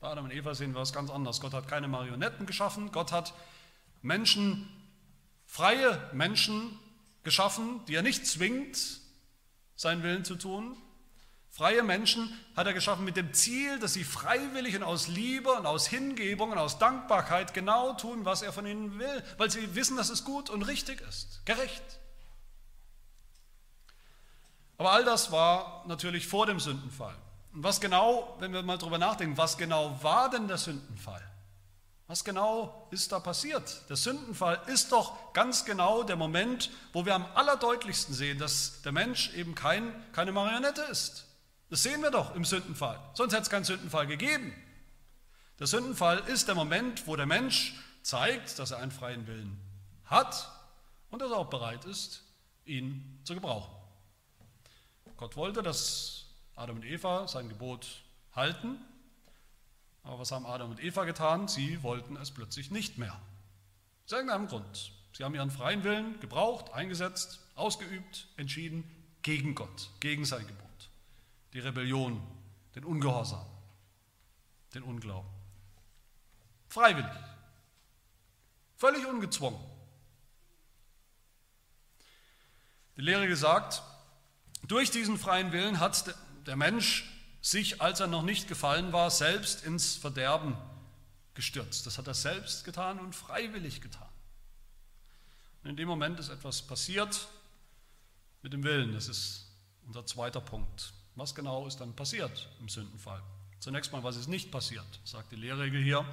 Bei 0.00 0.08
Adam 0.08 0.24
und 0.24 0.32
Eva 0.32 0.56
sehen 0.56 0.74
wir 0.74 0.80
was 0.80 0.92
ganz 0.92 1.08
anderes. 1.08 1.40
Gott 1.40 1.52
hat 1.52 1.68
keine 1.68 1.86
Marionetten 1.86 2.46
geschaffen, 2.46 2.90
Gott 2.90 3.12
hat 3.12 3.32
Menschen, 4.02 4.68
freie 5.46 6.10
Menschen 6.12 6.80
geschaffen, 7.24 7.84
die 7.86 7.94
er 7.94 8.02
nicht 8.02 8.26
zwingt, 8.26 8.78
seinen 9.74 10.02
Willen 10.02 10.24
zu 10.24 10.36
tun. 10.36 10.76
Freie 11.50 11.82
Menschen 11.82 12.36
hat 12.56 12.66
er 12.66 12.72
geschaffen 12.72 13.04
mit 13.04 13.16
dem 13.16 13.32
Ziel, 13.32 13.78
dass 13.78 13.92
sie 13.92 14.04
freiwillig 14.04 14.76
und 14.76 14.82
aus 14.82 15.08
Liebe 15.08 15.52
und 15.52 15.66
aus 15.66 15.86
Hingebung 15.86 16.50
und 16.50 16.58
aus 16.58 16.78
Dankbarkeit 16.78 17.54
genau 17.54 17.94
tun, 17.94 18.24
was 18.24 18.42
er 18.42 18.52
von 18.52 18.66
ihnen 18.66 18.98
will, 18.98 19.22
weil 19.38 19.50
sie 19.50 19.74
wissen, 19.74 19.96
dass 19.96 20.10
es 20.10 20.24
gut 20.24 20.50
und 20.50 20.62
richtig 20.62 21.00
ist, 21.02 21.44
gerecht. 21.46 21.82
Aber 24.78 24.92
all 24.92 25.04
das 25.04 25.30
war 25.30 25.84
natürlich 25.86 26.26
vor 26.26 26.46
dem 26.46 26.58
Sündenfall. 26.58 27.14
Und 27.52 27.62
was 27.62 27.80
genau, 27.80 28.36
wenn 28.40 28.52
wir 28.52 28.62
mal 28.62 28.76
drüber 28.78 28.98
nachdenken, 28.98 29.36
was 29.36 29.56
genau 29.56 29.96
war 30.02 30.30
denn 30.30 30.48
der 30.48 30.58
Sündenfall? 30.58 31.22
Was 32.06 32.22
genau 32.22 32.86
ist 32.90 33.12
da 33.12 33.18
passiert? 33.18 33.88
Der 33.88 33.96
Sündenfall 33.96 34.60
ist 34.66 34.92
doch 34.92 35.32
ganz 35.32 35.64
genau 35.64 36.02
der 36.02 36.16
Moment, 36.16 36.70
wo 36.92 37.06
wir 37.06 37.14
am 37.14 37.24
allerdeutlichsten 37.34 38.14
sehen, 38.14 38.38
dass 38.38 38.82
der 38.82 38.92
Mensch 38.92 39.32
eben 39.34 39.54
kein, 39.54 39.94
keine 40.12 40.32
Marionette 40.32 40.82
ist. 40.82 41.26
Das 41.70 41.82
sehen 41.82 42.02
wir 42.02 42.10
doch 42.10 42.34
im 42.34 42.44
Sündenfall. 42.44 43.00
Sonst 43.14 43.32
hätte 43.32 43.44
es 43.44 43.50
keinen 43.50 43.64
Sündenfall 43.64 44.06
gegeben. 44.06 44.52
Der 45.58 45.66
Sündenfall 45.66 46.18
ist 46.26 46.46
der 46.46 46.54
Moment, 46.54 47.06
wo 47.06 47.16
der 47.16 47.26
Mensch 47.26 47.74
zeigt, 48.02 48.58
dass 48.58 48.70
er 48.70 48.78
einen 48.78 48.90
freien 48.90 49.26
Willen 49.26 49.58
hat 50.04 50.50
und 51.10 51.22
dass 51.22 51.30
er 51.30 51.38
auch 51.38 51.48
bereit 51.48 51.86
ist, 51.86 52.22
ihn 52.66 53.20
zu 53.24 53.34
gebrauchen. 53.34 53.74
Gott 55.16 55.36
wollte, 55.36 55.62
dass 55.62 56.26
Adam 56.54 56.76
und 56.76 56.84
Eva 56.84 57.26
sein 57.28 57.48
Gebot 57.48 58.02
halten, 58.34 58.78
aber 60.04 60.18
was 60.18 60.30
haben 60.30 60.46
Adam 60.46 60.70
und 60.70 60.82
Eva 60.82 61.04
getan? 61.04 61.48
Sie 61.48 61.82
wollten 61.82 62.16
es 62.16 62.30
plötzlich 62.30 62.70
nicht 62.70 62.98
mehr. 62.98 63.18
Aus 64.04 64.12
irgendeinem 64.12 64.46
Grund. 64.46 64.92
Sie 65.16 65.24
haben 65.24 65.34
ihren 65.34 65.50
freien 65.50 65.82
Willen 65.82 66.20
gebraucht, 66.20 66.72
eingesetzt, 66.72 67.40
ausgeübt, 67.54 68.28
entschieden 68.36 68.84
gegen 69.22 69.54
Gott, 69.54 69.90
gegen 70.00 70.24
sein 70.24 70.46
Gebot. 70.46 70.90
Die 71.54 71.60
Rebellion, 71.60 72.20
den 72.74 72.84
Ungehorsam, 72.84 73.46
den 74.74 74.82
Unglauben. 74.82 75.30
Freiwillig. 76.68 77.10
Völlig 78.76 79.06
ungezwungen. 79.06 79.60
Die 82.96 83.02
Lehre 83.02 83.26
gesagt, 83.26 83.82
durch 84.64 84.90
diesen 84.90 85.18
freien 85.18 85.52
Willen 85.52 85.80
hat 85.80 86.14
der 86.46 86.56
Mensch 86.56 87.13
sich, 87.44 87.82
als 87.82 88.00
er 88.00 88.06
noch 88.06 88.22
nicht 88.22 88.48
gefallen 88.48 88.94
war, 88.94 89.10
selbst 89.10 89.64
ins 89.64 89.96
Verderben 89.96 90.56
gestürzt. 91.34 91.86
Das 91.86 91.98
hat 91.98 92.06
er 92.06 92.14
selbst 92.14 92.64
getan 92.64 92.98
und 92.98 93.14
freiwillig 93.14 93.82
getan. 93.82 94.08
Und 95.62 95.70
in 95.70 95.76
dem 95.76 95.86
Moment 95.86 96.18
ist 96.18 96.30
etwas 96.30 96.62
passiert 96.62 97.28
mit 98.40 98.54
dem 98.54 98.64
Willen. 98.64 98.94
Das 98.94 99.08
ist 99.08 99.46
unser 99.86 100.06
zweiter 100.06 100.40
Punkt. 100.40 100.94
Was 101.16 101.34
genau 101.34 101.66
ist 101.66 101.76
dann 101.82 101.94
passiert 101.94 102.48
im 102.60 102.70
Sündenfall? 102.70 103.22
Zunächst 103.60 103.92
mal, 103.92 104.02
was 104.02 104.16
ist 104.16 104.28
nicht 104.28 104.50
passiert, 104.50 105.00
sagt 105.04 105.30
die 105.30 105.36
Lehrregel 105.36 105.82
hier. 105.82 106.06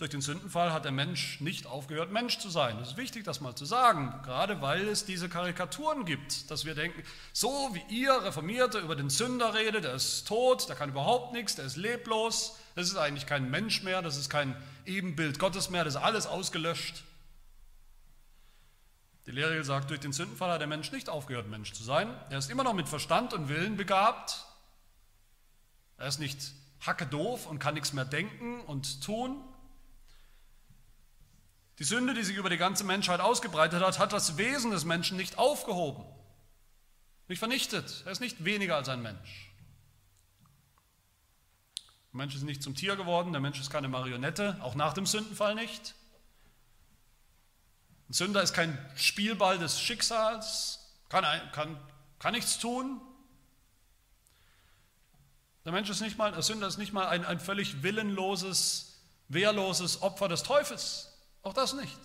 Durch 0.00 0.08
den 0.08 0.22
Sündenfall 0.22 0.72
hat 0.72 0.86
der 0.86 0.92
Mensch 0.92 1.42
nicht 1.42 1.66
aufgehört, 1.66 2.10
Mensch 2.10 2.38
zu 2.38 2.48
sein. 2.48 2.78
Es 2.78 2.92
ist 2.92 2.96
wichtig, 2.96 3.22
das 3.22 3.42
mal 3.42 3.54
zu 3.54 3.66
sagen, 3.66 4.18
gerade 4.22 4.62
weil 4.62 4.88
es 4.88 5.04
diese 5.04 5.28
Karikaturen 5.28 6.06
gibt, 6.06 6.50
dass 6.50 6.64
wir 6.64 6.74
denken, 6.74 7.02
so 7.34 7.68
wie 7.74 7.94
ihr 7.94 8.10
Reformierte 8.24 8.78
über 8.78 8.96
den 8.96 9.10
Sünder 9.10 9.52
redet, 9.52 9.84
der 9.84 9.92
ist 9.92 10.26
tot, 10.26 10.70
der 10.70 10.76
kann 10.76 10.88
überhaupt 10.88 11.34
nichts, 11.34 11.56
der 11.56 11.66
ist 11.66 11.76
leblos, 11.76 12.56
das 12.76 12.88
ist 12.88 12.96
eigentlich 12.96 13.26
kein 13.26 13.50
Mensch 13.50 13.82
mehr, 13.82 14.00
das 14.00 14.16
ist 14.16 14.30
kein 14.30 14.56
Ebenbild 14.86 15.38
Gottes 15.38 15.68
mehr, 15.68 15.84
das 15.84 15.96
ist 15.96 16.00
alles 16.00 16.26
ausgelöscht. 16.26 17.04
Die 19.26 19.32
Lehre 19.32 19.62
sagt, 19.64 19.90
durch 19.90 20.00
den 20.00 20.14
Sündenfall 20.14 20.50
hat 20.50 20.62
der 20.62 20.66
Mensch 20.66 20.92
nicht 20.92 21.10
aufgehört, 21.10 21.46
Mensch 21.48 21.74
zu 21.74 21.84
sein. 21.84 22.08
Er 22.30 22.38
ist 22.38 22.50
immer 22.50 22.64
noch 22.64 22.72
mit 22.72 22.88
Verstand 22.88 23.34
und 23.34 23.50
Willen 23.50 23.76
begabt. 23.76 24.46
Er 25.98 26.06
ist 26.06 26.20
nicht 26.20 26.38
hacke 26.86 27.04
doof 27.04 27.44
und 27.44 27.58
kann 27.58 27.74
nichts 27.74 27.92
mehr 27.92 28.06
denken 28.06 28.62
und 28.62 29.02
tun. 29.04 29.44
Die 31.80 31.84
Sünde, 31.84 32.12
die 32.12 32.22
sich 32.22 32.36
über 32.36 32.50
die 32.50 32.58
ganze 32.58 32.84
Menschheit 32.84 33.20
ausgebreitet 33.20 33.82
hat, 33.82 33.98
hat 33.98 34.12
das 34.12 34.36
Wesen 34.36 34.70
des 34.70 34.84
Menschen 34.84 35.16
nicht 35.16 35.38
aufgehoben, 35.38 36.04
nicht 37.26 37.38
vernichtet. 37.38 38.02
Er 38.04 38.12
ist 38.12 38.20
nicht 38.20 38.44
weniger 38.44 38.76
als 38.76 38.90
ein 38.90 39.00
Mensch. 39.00 39.50
Der 42.12 42.18
Mensch 42.18 42.34
ist 42.34 42.42
nicht 42.42 42.62
zum 42.62 42.74
Tier 42.74 42.96
geworden, 42.96 43.32
der 43.32 43.40
Mensch 43.40 43.58
ist 43.58 43.70
keine 43.70 43.88
Marionette, 43.88 44.58
auch 44.60 44.74
nach 44.74 44.92
dem 44.92 45.06
Sündenfall 45.06 45.54
nicht. 45.54 45.94
Ein 48.10 48.12
Sünder 48.12 48.42
ist 48.42 48.52
kein 48.52 48.76
Spielball 48.96 49.58
des 49.58 49.80
Schicksals, 49.80 50.80
kann, 51.08 51.24
kann, 51.52 51.80
kann 52.18 52.34
nichts 52.34 52.58
tun. 52.58 53.00
Der 55.64 55.72
Mensch 55.72 55.88
ist 55.88 56.02
nicht 56.02 56.18
mal, 56.18 56.30
der 56.30 56.42
Sünder 56.42 56.66
ist 56.66 56.76
nicht 56.76 56.92
mal 56.92 57.08
ein, 57.08 57.24
ein 57.24 57.40
völlig 57.40 57.82
willenloses, 57.82 59.00
wehrloses 59.28 60.02
Opfer 60.02 60.28
des 60.28 60.42
Teufels. 60.42 61.09
Auch 61.42 61.54
das 61.54 61.72
nicht. 61.72 61.98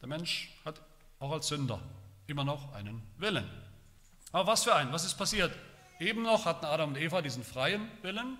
Der 0.00 0.08
Mensch 0.08 0.54
hat 0.64 0.80
auch 1.18 1.32
als 1.32 1.48
Sünder 1.48 1.80
immer 2.26 2.44
noch 2.44 2.72
einen 2.72 3.02
Willen. 3.18 3.48
Aber 4.32 4.46
was 4.46 4.64
für 4.64 4.74
einen? 4.74 4.92
Was 4.92 5.04
ist 5.04 5.14
passiert? 5.14 5.54
Eben 5.98 6.22
noch 6.22 6.46
hatten 6.46 6.64
Adam 6.64 6.90
und 6.90 6.96
Eva 6.96 7.20
diesen 7.20 7.44
freien 7.44 7.90
Willen. 8.02 8.38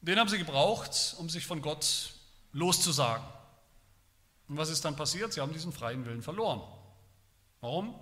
Den 0.00 0.18
haben 0.18 0.28
sie 0.28 0.38
gebraucht, 0.38 1.16
um 1.18 1.28
sich 1.28 1.46
von 1.46 1.60
Gott 1.60 2.14
loszusagen. 2.52 3.26
Und 4.48 4.56
was 4.56 4.70
ist 4.70 4.84
dann 4.84 4.96
passiert? 4.96 5.32
Sie 5.32 5.40
haben 5.40 5.52
diesen 5.52 5.72
freien 5.72 6.04
Willen 6.06 6.22
verloren. 6.22 6.62
Warum? 7.60 7.98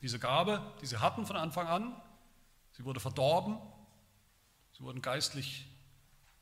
Diese 0.00 0.18
Gabe, 0.18 0.62
die 0.80 0.86
sie 0.86 0.98
hatten 0.98 1.26
von 1.26 1.36
Anfang 1.36 1.66
an, 1.66 2.00
sie 2.72 2.84
wurde 2.84 3.00
verdorben, 3.00 3.58
sie 4.76 4.84
wurden 4.84 5.02
geistlich 5.02 5.66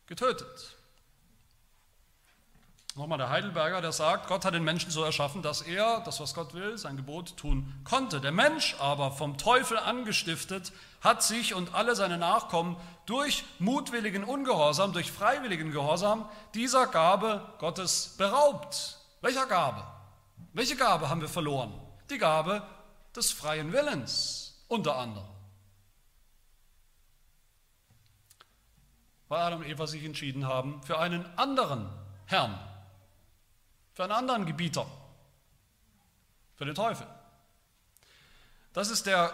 getötet. 0.07 0.77
Nochmal 2.97 3.19
der 3.19 3.31
Heidelberger, 3.31 3.81
der 3.81 3.93
sagt, 3.93 4.27
Gott 4.27 4.45
hat 4.45 4.53
den 4.53 4.65
Menschen 4.65 4.91
so 4.91 5.05
erschaffen, 5.05 5.43
dass 5.43 5.63
er, 5.63 6.01
das 6.01 6.19
was 6.19 6.35
Gott 6.35 6.55
will, 6.55 6.77
sein 6.77 6.97
Gebot 6.97 7.37
tun 7.37 7.73
konnte. 7.85 8.21
Der 8.21 8.33
Mensch 8.33 8.75
aber, 8.81 9.13
vom 9.13 9.39
Teufel 9.39 9.79
angestiftet, 9.79 10.73
hat 11.01 11.23
sich 11.23 11.55
und 11.55 11.73
alle 11.75 11.95
seine 11.95 12.19
Nachkommen 12.19 12.77
durch 13.07 13.45
mutwilligen 13.61 14.25
Ungehorsam, 14.25 14.93
durch 14.93 15.13
freiwilligen 15.13 15.71
Gehorsam 15.71 16.29
dieser 16.55 16.89
Gabe 16.89 17.55
Gottes 17.59 18.17
beraubt. 18.19 18.99
Welcher 19.21 19.47
Gabe? 19.47 19.85
Welche 20.53 20.75
Gabe 20.75 21.09
haben 21.09 21.21
wir 21.21 21.29
verloren? 21.29 21.73
Die 22.11 22.19
Gabe 22.19 22.63
des 23.15 23.31
freien 23.31 23.73
Willens, 23.73 24.65
unter 24.67 24.97
anderem. 24.97 25.29
Weil 29.29 29.43
Adam 29.43 29.61
und 29.61 29.67
Eva 29.67 29.87
sich 29.87 30.05
entschieden 30.05 30.49
haben 30.49 30.83
für 30.83 30.99
einen 30.99 31.25
anderen 31.39 31.89
Herrn, 32.27 32.59
für 34.00 34.04
einen 34.04 34.12
anderen 34.12 34.47
Gebieter, 34.47 34.87
für 36.57 36.64
den 36.64 36.75
Teufel. 36.75 37.07
Das 38.73 38.88
ist 38.88 39.04
der, 39.04 39.30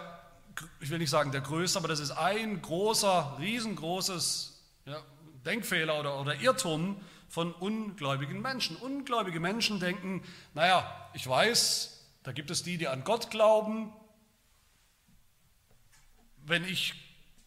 ich 0.81 0.89
will 0.89 0.97
nicht 0.97 1.09
sagen 1.09 1.31
der 1.31 1.39
größte, 1.39 1.79
aber 1.79 1.87
das 1.87 2.01
ist 2.01 2.11
ein 2.11 2.61
großer, 2.61 3.37
riesengroßes 3.39 4.61
ja, 4.83 5.01
Denkfehler 5.45 5.97
oder, 5.97 6.19
oder 6.19 6.35
Irrtum 6.41 6.99
von 7.29 7.53
ungläubigen 7.53 8.41
Menschen. 8.41 8.75
Ungläubige 8.75 9.39
Menschen 9.39 9.79
denken, 9.79 10.21
naja, 10.53 11.09
ich 11.13 11.25
weiß, 11.25 12.05
da 12.23 12.33
gibt 12.33 12.51
es 12.51 12.61
die, 12.61 12.77
die 12.77 12.89
an 12.89 13.05
Gott 13.05 13.31
glauben. 13.31 13.93
Wenn 16.45 16.65
ich 16.65 16.93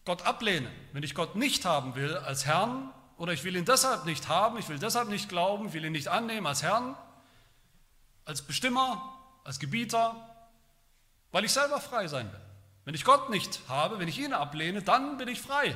Gott 0.05 0.25
ablehne, 0.25 0.71
wenn 0.91 1.03
ich 1.03 1.13
Gott 1.13 1.35
nicht 1.35 1.65
haben 1.65 1.93
will 1.93 2.17
als 2.17 2.47
Herrn, 2.47 2.91
oder 3.19 3.31
ich 3.31 3.43
will 3.43 3.55
ihn 3.55 3.65
deshalb 3.65 4.05
nicht 4.05 4.27
haben, 4.27 4.57
ich 4.57 4.69
will 4.69 4.79
deshalb 4.79 5.07
nicht 5.07 5.29
glauben, 5.29 5.67
ich 5.67 5.73
will 5.73 5.85
ihn 5.85 5.91
nicht 5.91 6.07
annehmen 6.07 6.47
als 6.47 6.63
Herrn, 6.63 6.95
als 8.31 8.41
Bestimmer, 8.41 9.13
als 9.43 9.59
Gebieter, 9.59 10.15
weil 11.33 11.43
ich 11.43 11.51
selber 11.51 11.81
frei 11.81 12.07
sein 12.07 12.31
will. 12.31 12.39
Wenn 12.85 12.95
ich 12.95 13.03
Gott 13.03 13.29
nicht 13.29 13.59
habe, 13.67 13.99
wenn 13.99 14.07
ich 14.07 14.17
ihn 14.17 14.31
ablehne, 14.31 14.81
dann 14.81 15.17
bin 15.17 15.27
ich 15.27 15.41
frei. 15.41 15.75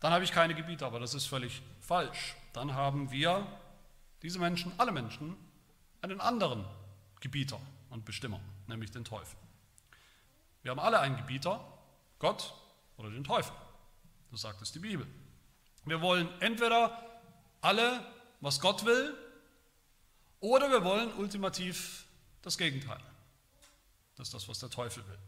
Dann 0.00 0.12
habe 0.12 0.24
ich 0.24 0.32
keine 0.32 0.56
Gebieter, 0.56 0.86
aber 0.86 0.98
das 0.98 1.14
ist 1.14 1.26
völlig 1.26 1.62
falsch. 1.80 2.34
Dann 2.52 2.74
haben 2.74 3.12
wir, 3.12 3.46
diese 4.22 4.40
Menschen, 4.40 4.72
alle 4.78 4.90
Menschen, 4.90 5.36
einen 6.02 6.20
anderen 6.20 6.64
Gebieter 7.20 7.60
und 7.90 8.04
Bestimmer, 8.04 8.40
nämlich 8.66 8.90
den 8.90 9.04
Teufel. 9.04 9.38
Wir 10.62 10.72
haben 10.72 10.80
alle 10.80 10.98
einen 10.98 11.16
Gebieter, 11.16 11.64
Gott 12.18 12.52
oder 12.96 13.10
den 13.10 13.22
Teufel. 13.22 13.54
Das 14.32 14.40
sagt 14.40 14.60
es 14.60 14.72
die 14.72 14.80
Bibel. 14.80 15.06
Wir 15.84 16.00
wollen 16.00 16.28
entweder 16.40 17.00
alle, 17.60 18.04
was 18.40 18.60
Gott 18.60 18.84
will, 18.84 19.16
oder 20.40 20.70
wir 20.70 20.84
wollen 20.84 21.12
ultimativ 21.14 22.06
das 22.42 22.56
Gegenteil. 22.58 23.00
Das 24.16 24.28
ist 24.28 24.34
das, 24.34 24.48
was 24.48 24.58
der 24.58 24.70
Teufel 24.70 25.06
will. 25.06 25.18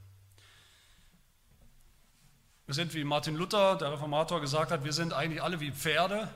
Wir 2.67 2.75
sind, 2.75 2.95
wie 2.95 3.03
Martin 3.03 3.35
Luther, 3.35 3.77
der 3.77 3.93
Reformator, 3.93 4.41
gesagt 4.41 4.71
hat, 4.71 4.85
wir 4.85 4.93
sind 4.93 5.13
eigentlich 5.13 5.43
alle 5.43 5.59
wie 5.59 5.73
Pferde, 5.73 6.33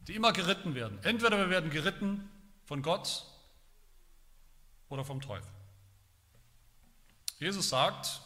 die 0.00 0.14
immer 0.14 0.32
geritten 0.32 0.74
werden. 0.74 0.98
Entweder 1.02 1.36
wir 1.36 1.50
werden 1.50 1.70
geritten 1.70 2.30
von 2.64 2.82
Gott 2.82 3.24
oder 4.88 5.04
vom 5.04 5.20
Teufel. 5.20 5.50
Jesus 7.38 7.68
sagt, 7.68 8.22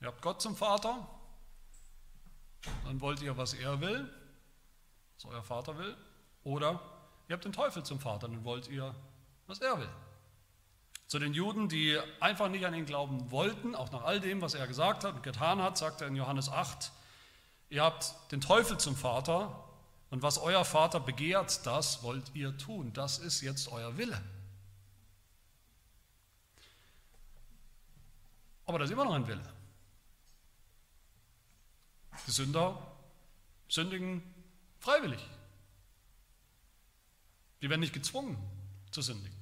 ihr 0.00 0.08
habt 0.08 0.20
Gott 0.20 0.42
zum 0.42 0.54
Vater, 0.54 1.08
dann 2.84 3.00
wollt 3.00 3.22
ihr, 3.22 3.36
was 3.36 3.54
er 3.54 3.80
will, 3.80 4.12
was 5.14 5.24
euer 5.24 5.42
Vater 5.42 5.78
will, 5.78 5.96
oder 6.44 6.80
Ihr 7.32 7.36
habt 7.36 7.46
den 7.46 7.54
Teufel 7.54 7.82
zum 7.82 7.98
Vater, 7.98 8.28
dann 8.28 8.44
wollt 8.44 8.68
ihr, 8.68 8.94
was 9.46 9.58
er 9.62 9.78
will. 9.80 9.88
Zu 11.06 11.18
den 11.18 11.32
Juden, 11.32 11.70
die 11.70 11.98
einfach 12.20 12.50
nicht 12.50 12.66
an 12.66 12.74
ihn 12.74 12.84
glauben 12.84 13.30
wollten, 13.30 13.74
auch 13.74 13.90
nach 13.90 14.02
all 14.02 14.20
dem, 14.20 14.42
was 14.42 14.52
er 14.52 14.66
gesagt 14.66 15.02
hat 15.02 15.14
und 15.14 15.22
getan 15.22 15.62
hat, 15.62 15.78
sagt 15.78 16.02
er 16.02 16.08
in 16.08 16.14
Johannes 16.14 16.50
8, 16.50 16.92
ihr 17.70 17.82
habt 17.82 18.14
den 18.32 18.42
Teufel 18.42 18.76
zum 18.76 18.96
Vater 18.96 19.64
und 20.10 20.20
was 20.20 20.36
euer 20.36 20.62
Vater 20.66 21.00
begehrt, 21.00 21.64
das 21.64 22.02
wollt 22.02 22.34
ihr 22.34 22.54
tun. 22.58 22.92
Das 22.92 23.18
ist 23.18 23.40
jetzt 23.40 23.66
euer 23.68 23.96
Wille. 23.96 24.20
Aber 28.66 28.78
das 28.78 28.90
ist 28.90 28.92
immer 28.92 29.06
noch 29.06 29.14
ein 29.14 29.26
Wille. 29.26 29.54
Die 32.26 32.30
Sünder 32.30 32.94
sündigen 33.70 34.22
freiwillig. 34.80 35.26
Die 37.62 37.70
werden 37.70 37.80
nicht 37.80 37.94
gezwungen 37.94 38.36
zu 38.90 39.00
sündigen. 39.00 39.38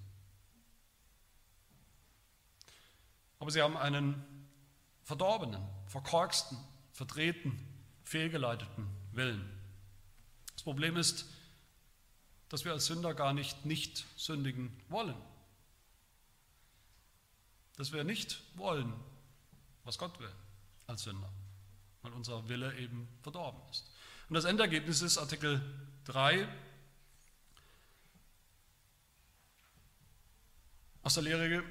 Aber 3.39 3.51
sie 3.51 3.63
haben 3.63 3.79
einen 3.79 4.23
verdorbenen, 5.03 5.67
verkorksten, 5.87 6.59
verdrehten, 6.93 7.59
fehlgeleiteten 8.05 8.87
Willen. 9.13 9.51
Das 10.53 10.63
Problem 10.63 10.97
ist, 10.97 11.27
dass 12.51 12.67
wir 12.67 12.73
als 12.73 12.87
Sünder 12.87 13.15
gar 13.15 13.33
nicht 13.33 13.65
nicht 13.65 14.05
sündigen 14.17 14.79
wollen. 14.89 15.17
Dass 17.77 17.93
wir 17.93 18.05
nicht 18.05 18.43
wollen, 18.57 18.93
was 19.85 19.97
Gott 19.97 20.21
will 20.21 20.33
als 20.87 21.05
Sünder, 21.05 21.33
weil 22.03 22.13
unser 22.13 22.47
Wille 22.51 22.77
eben 22.77 23.09
verdorben 23.23 23.63
ist. 23.71 23.91
Und 24.29 24.35
das 24.35 24.45
Endergebnis 24.45 25.01
ist 25.01 25.17
Artikel 25.17 25.63
3 26.05 26.47
aus 31.03 31.15
der 31.15 31.23
Lehre, 31.23 31.63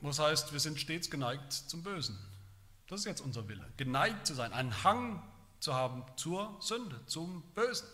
wo 0.00 0.10
es 0.10 0.18
heißt, 0.18 0.52
wir 0.52 0.60
sind 0.60 0.78
stets 0.78 1.10
geneigt 1.10 1.52
zum 1.52 1.82
Bösen. 1.82 2.18
Das 2.86 3.00
ist 3.00 3.06
jetzt 3.06 3.20
unser 3.20 3.48
Wille. 3.48 3.66
Geneigt 3.76 4.26
zu 4.26 4.34
sein, 4.34 4.52
einen 4.52 4.84
Hang 4.84 5.22
zu 5.60 5.74
haben 5.74 6.04
zur 6.16 6.56
Sünde, 6.60 7.00
zum 7.06 7.42
Bösen. 7.54 7.86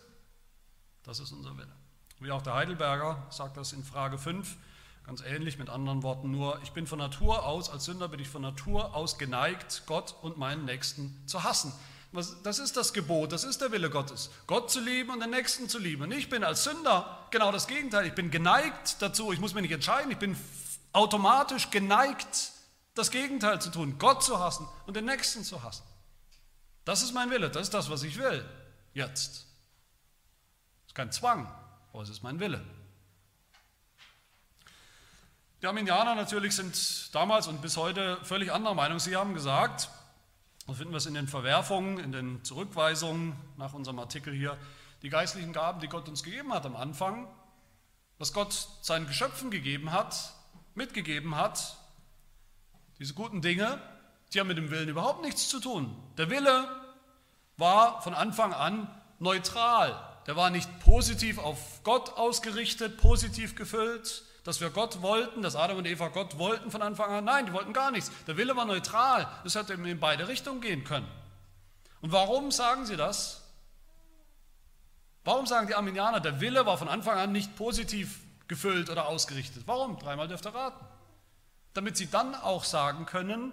Das 1.02 1.18
ist 1.18 1.32
unser 1.32 1.56
Wille. 1.56 1.72
Wie 2.20 2.30
auch 2.30 2.42
der 2.42 2.54
Heidelberger 2.54 3.26
sagt 3.30 3.56
das 3.56 3.72
in 3.72 3.82
Frage 3.82 4.18
5, 4.18 4.56
ganz 5.04 5.20
ähnlich 5.22 5.58
mit 5.58 5.68
anderen 5.68 6.02
Worten, 6.02 6.30
nur 6.30 6.60
ich 6.62 6.72
bin 6.72 6.86
von 6.86 6.98
Natur 6.98 7.44
aus, 7.44 7.68
als 7.68 7.86
Sünder 7.86 8.08
bin 8.08 8.20
ich 8.20 8.28
von 8.28 8.42
Natur 8.42 8.94
aus 8.94 9.18
geneigt, 9.18 9.82
Gott 9.86 10.14
und 10.22 10.38
meinen 10.38 10.64
Nächsten 10.64 11.20
zu 11.26 11.42
hassen. 11.42 11.72
Das 12.44 12.60
ist 12.60 12.76
das 12.76 12.92
Gebot, 12.92 13.32
das 13.32 13.42
ist 13.42 13.60
der 13.60 13.72
Wille 13.72 13.90
Gottes, 13.90 14.30
Gott 14.46 14.70
zu 14.70 14.80
lieben 14.80 15.10
und 15.10 15.18
den 15.18 15.30
Nächsten 15.30 15.68
zu 15.68 15.80
lieben. 15.80 16.04
Und 16.04 16.12
ich 16.12 16.30
bin 16.30 16.44
als 16.44 16.62
Sünder 16.62 17.26
genau 17.32 17.50
das 17.50 17.66
Gegenteil. 17.66 18.06
Ich 18.06 18.14
bin 18.14 18.30
geneigt 18.30 19.02
dazu, 19.02 19.32
ich 19.32 19.40
muss 19.40 19.52
mich 19.52 19.62
nicht 19.62 19.72
entscheiden, 19.72 20.12
ich 20.12 20.18
bin 20.18 20.36
automatisch 20.94 21.70
geneigt, 21.70 22.52
das 22.94 23.10
Gegenteil 23.10 23.60
zu 23.60 23.70
tun, 23.70 23.98
Gott 23.98 24.22
zu 24.22 24.38
hassen 24.38 24.66
und 24.86 24.96
den 24.96 25.04
Nächsten 25.04 25.44
zu 25.44 25.62
hassen. 25.62 25.82
Das 26.84 27.02
ist 27.02 27.12
mein 27.12 27.30
Wille, 27.30 27.50
das 27.50 27.64
ist 27.64 27.74
das, 27.74 27.90
was 27.90 28.02
ich 28.02 28.18
will, 28.18 28.48
jetzt. 28.92 29.46
Das 30.82 30.88
ist 30.88 30.94
kein 30.94 31.10
Zwang, 31.10 31.52
aber 31.92 32.02
es 32.02 32.08
ist 32.08 32.22
mein 32.22 32.40
Wille. 32.40 32.64
Die 35.62 35.66
Arminianer 35.66 36.14
natürlich 36.14 36.54
sind 36.54 37.14
damals 37.14 37.46
und 37.46 37.62
bis 37.62 37.78
heute 37.78 38.22
völlig 38.22 38.52
anderer 38.52 38.74
Meinung. 38.74 38.98
Sie 38.98 39.16
haben 39.16 39.32
gesagt, 39.32 39.88
so 40.66 40.74
finden 40.74 40.92
wir 40.92 40.98
es 40.98 41.06
in 41.06 41.14
den 41.14 41.26
Verwerfungen, 41.26 41.98
in 41.98 42.12
den 42.12 42.44
Zurückweisungen 42.44 43.34
nach 43.56 43.72
unserem 43.72 43.98
Artikel 43.98 44.34
hier, 44.34 44.58
die 45.00 45.08
geistlichen 45.08 45.54
Gaben, 45.54 45.80
die 45.80 45.88
Gott 45.88 46.06
uns 46.08 46.22
gegeben 46.22 46.52
hat 46.52 46.66
am 46.66 46.76
Anfang, 46.76 47.26
was 48.18 48.34
Gott 48.34 48.52
seinen 48.82 49.06
Geschöpfen 49.06 49.50
gegeben 49.50 49.90
hat, 49.90 50.33
mitgegeben 50.74 51.36
hat, 51.36 51.76
diese 52.98 53.14
guten 53.14 53.42
Dinge, 53.42 53.80
die 54.32 54.40
haben 54.40 54.48
mit 54.48 54.58
dem 54.58 54.70
Willen 54.70 54.88
überhaupt 54.88 55.22
nichts 55.22 55.48
zu 55.48 55.60
tun. 55.60 55.96
Der 56.16 56.30
Wille 56.30 56.68
war 57.56 58.02
von 58.02 58.14
Anfang 58.14 58.52
an 58.52 58.88
neutral. 59.18 60.00
Der 60.26 60.36
war 60.36 60.50
nicht 60.50 60.80
positiv 60.80 61.38
auf 61.38 61.82
Gott 61.84 62.16
ausgerichtet, 62.16 62.96
positiv 62.98 63.56
gefüllt, 63.56 64.24
dass 64.44 64.60
wir 64.60 64.70
Gott 64.70 65.02
wollten, 65.02 65.42
dass 65.42 65.56
Adam 65.56 65.78
und 65.78 65.86
Eva 65.86 66.08
Gott 66.08 66.38
wollten 66.38 66.70
von 66.70 66.82
Anfang 66.82 67.10
an. 67.10 67.24
Nein, 67.24 67.46
die 67.46 67.52
wollten 67.52 67.72
gar 67.72 67.90
nichts. 67.90 68.10
Der 68.26 68.36
Wille 68.36 68.56
war 68.56 68.64
neutral. 68.64 69.28
Es 69.44 69.54
hätte 69.54 69.74
in 69.74 70.00
beide 70.00 70.28
Richtungen 70.28 70.60
gehen 70.60 70.84
können. 70.84 71.08
Und 72.00 72.12
warum 72.12 72.50
sagen 72.50 72.86
sie 72.86 72.96
das? 72.96 73.42
Warum 75.24 75.46
sagen 75.46 75.66
die 75.66 75.74
Arminianer, 75.74 76.20
der 76.20 76.40
Wille 76.40 76.66
war 76.66 76.76
von 76.76 76.88
Anfang 76.88 77.16
an 77.16 77.32
nicht 77.32 77.56
positiv 77.56 78.20
gefüllt 78.48 78.90
oder 78.90 79.06
ausgerichtet. 79.06 79.64
Warum? 79.66 79.98
Dreimal 79.98 80.28
dürft 80.28 80.46
ihr 80.46 80.54
raten. 80.54 80.84
Damit 81.72 81.96
sie 81.96 82.10
dann 82.10 82.34
auch 82.34 82.64
sagen 82.64 83.06
können, 83.06 83.52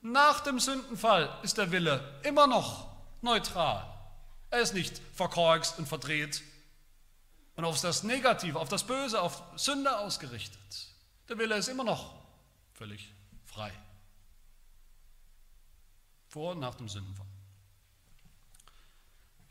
nach 0.00 0.40
dem 0.40 0.60
Sündenfall 0.60 1.28
ist 1.42 1.58
der 1.58 1.72
Wille 1.72 2.20
immer 2.22 2.46
noch 2.46 2.88
neutral. 3.20 3.84
Er 4.50 4.60
ist 4.60 4.74
nicht 4.74 5.00
verkorkst 5.14 5.78
und 5.78 5.88
verdreht 5.88 6.42
und 7.56 7.64
auf 7.64 7.80
das 7.80 8.04
Negative, 8.04 8.58
auf 8.58 8.68
das 8.68 8.84
Böse, 8.84 9.20
auf 9.20 9.42
Sünde 9.56 9.98
ausgerichtet. 9.98 10.88
Der 11.28 11.38
Wille 11.38 11.56
ist 11.56 11.68
immer 11.68 11.84
noch 11.84 12.14
völlig 12.74 13.12
frei. 13.44 13.72
Vor 16.28 16.52
und 16.52 16.60
nach 16.60 16.76
dem 16.76 16.88
Sündenfall. 16.88 17.26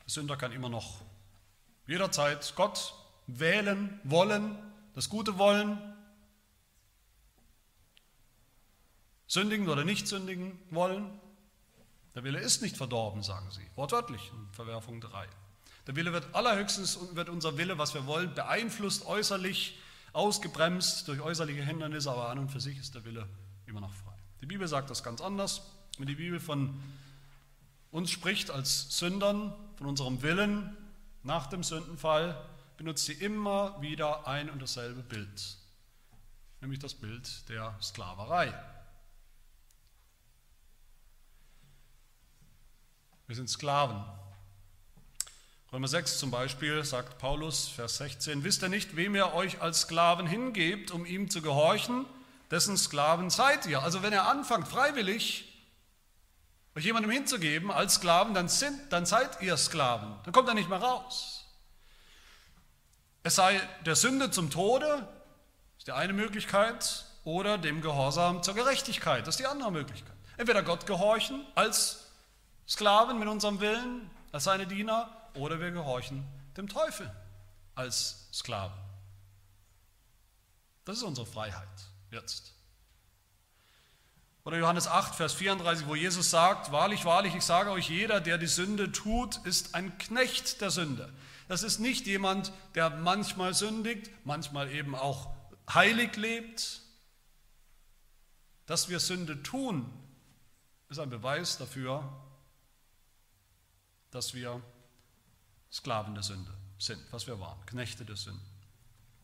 Der 0.06 0.10
Sünder 0.10 0.38
kann 0.38 0.54
immer 0.54 0.70
noch 0.70 1.02
jederzeit 1.86 2.54
Gott 2.56 2.94
wählen, 3.28 4.00
wollen, 4.06 4.58
das 4.98 5.10
Gute 5.10 5.38
wollen, 5.38 5.78
sündigen 9.28 9.70
oder 9.70 9.86
nicht 9.86 10.08
sündigen 10.08 10.58
wollen. 10.72 11.08
Der 12.16 12.24
Wille 12.24 12.40
ist 12.40 12.64
nicht 12.64 12.76
verdorben, 12.76 13.22
sagen 13.22 13.52
sie, 13.52 13.62
wortwörtlich 13.76 14.32
in 14.34 14.52
Verwerfung 14.54 15.00
3. 15.00 15.28
Der 15.86 15.96
Wille 15.96 16.14
wird 16.14 16.34
allerhöchstens, 16.34 16.98
wird 17.14 17.30
unser 17.30 17.60
Wille, 17.60 17.78
was 17.78 17.94
wir 17.94 18.08
wollen, 18.08 18.34
beeinflusst, 18.34 19.06
äußerlich, 19.06 19.78
ausgebremst 20.14 21.08
durch 21.08 21.22
äußerliche 21.22 21.62
Hindernisse, 21.62 22.10
aber 22.10 22.30
an 22.30 22.40
und 22.40 22.50
für 22.50 22.60
sich 22.60 22.80
ist 22.80 22.96
der 22.96 23.06
Wille 23.06 23.30
immer 23.68 23.82
noch 23.82 23.94
frei. 23.94 24.18
Die 24.42 24.48
Bibel 24.48 24.68
sagt 24.68 24.90
das 24.90 25.04
ganz 25.04 25.22
anders. 25.22 25.62
Wenn 26.00 26.08
die 26.08 26.16
Bibel 26.16 26.40
von 26.40 26.74
uns 27.92 28.10
spricht 28.10 28.50
als 28.50 28.98
Sündern, 28.98 29.54
von 29.76 29.86
unserem 29.86 30.24
Willen 30.24 30.76
nach 31.22 31.46
dem 31.46 31.62
Sündenfall, 31.62 32.36
benutzt 32.78 33.06
sie 33.06 33.14
immer 33.14 33.82
wieder 33.82 34.28
ein 34.28 34.50
und 34.50 34.62
dasselbe 34.62 35.02
Bild, 35.02 35.58
nämlich 36.62 36.80
das 36.80 36.94
Bild 36.94 37.50
der 37.50 37.76
Sklaverei. 37.82 38.54
Wir 43.26 43.36
sind 43.36 43.50
Sklaven. 43.50 44.06
Römer 45.74 45.90
6 45.90 46.20
zum 46.20 46.32
Beispiel 46.32 46.86
sagt 46.86 47.18
Paulus, 47.18 47.68
Vers 47.68 47.98
16, 47.98 48.46
wisst 48.46 48.64
ihr 48.64 48.70
nicht, 48.70 48.96
wem 48.96 49.16
ihr 49.16 49.34
euch 49.34 49.62
als 49.62 49.82
Sklaven 49.82 50.26
hingebt, 50.26 50.92
um 50.92 51.06
ihm 51.06 51.30
zu 51.30 51.42
gehorchen, 51.42 52.06
dessen 52.52 52.78
Sklaven 52.78 53.30
seid 53.30 53.66
ihr. 53.66 53.82
Also 53.82 54.02
wenn 54.02 54.14
ihr 54.14 54.24
anfangt, 54.24 54.70
freiwillig 54.70 55.44
euch 56.78 56.86
jemandem 56.86 57.12
hinzugeben 57.12 57.70
als 57.70 57.96
Sklaven, 57.96 58.34
dann, 58.34 58.48
sind, 58.48 58.80
dann 58.94 59.06
seid 59.06 59.42
ihr 59.42 59.58
Sklaven. 59.58 60.16
Dann 60.24 60.32
kommt 60.32 60.48
er 60.48 60.54
nicht 60.54 60.70
mehr 60.70 60.80
raus. 60.80 61.37
Es 63.28 63.36
sei 63.36 63.60
der 63.86 63.98
Sünde 63.98 64.32
zum 64.32 64.50
Tode, 64.50 65.06
ist 65.78 65.86
die 65.86 65.92
eine 65.92 66.14
Möglichkeit, 66.14 67.04
oder 67.26 67.58
dem 67.58 67.82
Gehorsam 67.82 68.42
zur 68.42 68.54
Gerechtigkeit, 68.54 69.28
das 69.28 69.36
ist 69.36 69.40
die 69.42 69.48
andere 69.48 69.70
Möglichkeit. 69.70 70.16
Entweder 70.38 70.64
Gott 70.64 70.86
gehorchen 70.86 71.46
als 71.54 72.06
Sklaven 72.70 73.20
mit 73.20 73.28
unserem 73.28 73.60
Willen, 73.60 74.10
als 74.32 74.46
seine 74.46 74.66
Diener, 74.66 75.12
oder 75.34 75.60
wir 75.60 75.72
gehorchen 75.72 76.26
dem 76.56 76.70
Teufel 76.70 77.14
als 77.76 78.30
Sklaven. 78.32 78.80
Das 80.86 80.96
ist 80.96 81.04
unsere 81.04 81.28
Freiheit 81.28 81.68
jetzt. 82.12 82.54
Oder 84.46 84.58
Johannes 84.58 84.88
8, 84.88 85.16
Vers 85.16 85.34
34, 85.34 85.86
wo 85.86 85.96
Jesus 85.96 86.30
sagt, 86.30 86.72
wahrlich, 86.72 87.04
wahrlich, 87.04 87.36
ich 87.36 87.44
sage 87.44 87.72
euch, 87.72 87.90
jeder, 87.90 88.22
der 88.22 88.38
die 88.38 88.48
Sünde 88.48 88.94
tut, 88.94 89.36
ist 89.46 89.76
ein 89.76 89.98
Knecht 89.98 90.62
der 90.62 90.72
Sünde. 90.72 91.12
Das 91.48 91.64
ist 91.64 91.80
nicht 91.80 92.06
jemand, 92.08 92.52
der 92.76 92.90
manchmal 92.90 93.54
sündigt, 93.54 94.10
manchmal 94.26 94.72
eben 94.72 94.96
auch 94.96 95.34
heilig 95.70 96.16
lebt. 96.18 96.82
Dass 98.66 98.90
wir 98.90 99.00
Sünde 99.00 99.42
tun, 99.44 99.90
ist 100.90 101.00
ein 101.00 101.10
Beweis 101.10 101.58
dafür, 101.58 102.04
dass 104.12 104.34
wir 104.34 104.62
Sklaven 105.72 106.14
der 106.14 106.24
Sünde 106.24 106.52
sind, 106.80 107.02
was 107.12 107.28
wir 107.28 107.40
waren, 107.40 107.66
Knechte 107.66 108.04
der 108.06 108.16
Sünde. 108.16 108.42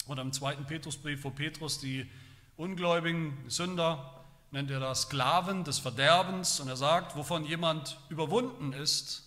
Und 0.05 0.17
im 0.17 0.31
zweiten 0.33 0.65
Petrusbrief, 0.65 1.23
wo 1.23 1.29
Petrus 1.29 1.79
die 1.79 2.09
ungläubigen 2.55 3.49
Sünder 3.49 4.23
nennt 4.51 4.69
er 4.69 4.79
da 4.79 4.93
Sklaven 4.93 5.63
des 5.63 5.79
Verderbens 5.79 6.59
und 6.59 6.67
er 6.67 6.77
sagt, 6.77 7.15
wovon 7.15 7.43
jemand 7.43 7.97
überwunden 8.09 8.71
ist, 8.71 9.23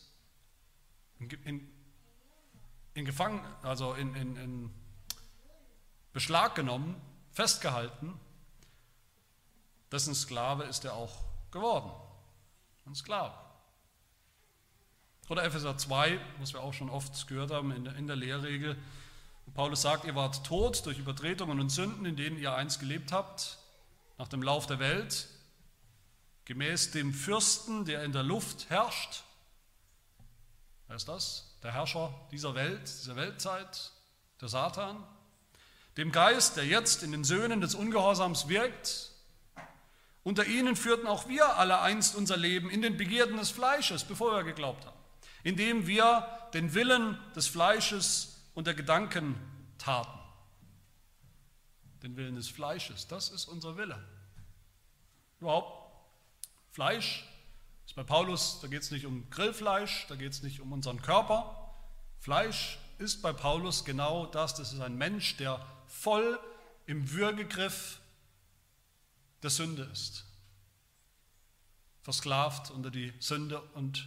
in, 1.18 1.68
in 2.96 3.04
Gefangen, 3.04 3.40
also 3.62 3.92
in, 3.92 4.14
in, 4.14 4.36
in 4.36 4.70
Beschlag 6.14 6.54
genommen, 6.54 6.96
festgehalten, 7.30 8.18
dessen 9.92 10.14
Sklave 10.14 10.64
ist 10.64 10.84
er 10.86 10.94
auch 10.94 11.22
geworden. 11.50 11.90
Ein 12.86 12.94
Sklave. 12.94 13.34
Oder 15.28 15.44
Epheser 15.44 15.76
2, 15.76 16.18
was 16.38 16.54
wir 16.54 16.62
auch 16.62 16.72
schon 16.72 16.88
oft 16.88 17.26
gehört 17.26 17.50
haben 17.50 17.70
in 17.70 17.84
der, 17.84 17.96
in 17.96 18.06
der 18.06 18.16
Lehrregel, 18.16 18.78
Paulus 19.54 19.82
sagt, 19.82 20.04
ihr 20.04 20.14
wart 20.14 20.44
tot 20.44 20.86
durch 20.86 20.98
Übertretungen 20.98 21.60
und 21.60 21.70
Sünden, 21.70 22.06
in 22.06 22.16
denen 22.16 22.38
ihr 22.38 22.54
einst 22.54 22.80
gelebt 22.80 23.12
habt, 23.12 23.58
nach 24.18 24.28
dem 24.28 24.42
Lauf 24.42 24.66
der 24.66 24.78
Welt, 24.78 25.28
gemäß 26.46 26.92
dem 26.92 27.12
Fürsten, 27.12 27.84
der 27.84 28.04
in 28.04 28.12
der 28.12 28.22
Luft 28.22 28.70
herrscht. 28.70 29.22
Wer 30.86 30.96
ist 30.96 31.08
das? 31.08 31.45
Der 31.62 31.72
Herrscher 31.72 32.12
dieser 32.30 32.54
Welt, 32.54 32.82
dieser 32.82 33.16
Weltzeit, 33.16 33.92
der 34.40 34.48
Satan, 34.48 35.02
dem 35.96 36.12
Geist, 36.12 36.56
der 36.56 36.66
jetzt 36.66 37.02
in 37.02 37.12
den 37.12 37.24
Söhnen 37.24 37.60
des 37.60 37.74
Ungehorsams 37.74 38.48
wirkt. 38.48 39.12
Unter 40.22 40.44
ihnen 40.44 40.76
führten 40.76 41.06
auch 41.06 41.28
wir 41.28 41.56
alle 41.56 41.80
einst 41.80 42.16
unser 42.16 42.36
Leben 42.36 42.68
in 42.68 42.82
den 42.82 42.96
Begierden 42.96 43.36
des 43.36 43.50
Fleisches, 43.50 44.04
bevor 44.04 44.32
wir 44.32 44.44
geglaubt 44.44 44.84
haben, 44.84 44.98
indem 45.44 45.86
wir 45.86 46.28
den 46.52 46.74
Willen 46.74 47.18
des 47.34 47.46
Fleisches 47.46 48.42
und 48.54 48.66
der 48.66 48.74
Gedanken 48.74 49.36
taten. 49.78 50.18
Den 52.02 52.16
Willen 52.16 52.34
des 52.34 52.48
Fleisches, 52.48 53.06
das 53.06 53.30
ist 53.30 53.46
unser 53.46 53.76
Wille. 53.76 54.02
Überhaupt, 55.40 55.86
Fleisch 56.72 57.24
bei 57.96 58.04
Paulus, 58.04 58.60
da 58.60 58.68
geht 58.68 58.82
es 58.82 58.90
nicht 58.90 59.06
um 59.06 59.28
Grillfleisch, 59.30 60.06
da 60.08 60.16
geht 60.16 60.30
es 60.30 60.42
nicht 60.42 60.60
um 60.60 60.70
unseren 60.70 61.00
Körper. 61.00 61.74
Fleisch 62.18 62.78
ist 62.98 63.22
bei 63.22 63.32
Paulus 63.32 63.86
genau 63.86 64.26
das, 64.26 64.54
das 64.54 64.74
ist 64.74 64.80
ein 64.80 64.96
Mensch, 64.96 65.38
der 65.38 65.64
voll 65.86 66.38
im 66.84 67.10
Würgegriff 67.10 68.00
der 69.42 69.48
Sünde 69.48 69.84
ist. 69.84 70.26
Versklavt 72.02 72.70
unter 72.70 72.90
die 72.90 73.14
Sünde 73.18 73.62
und 73.72 74.06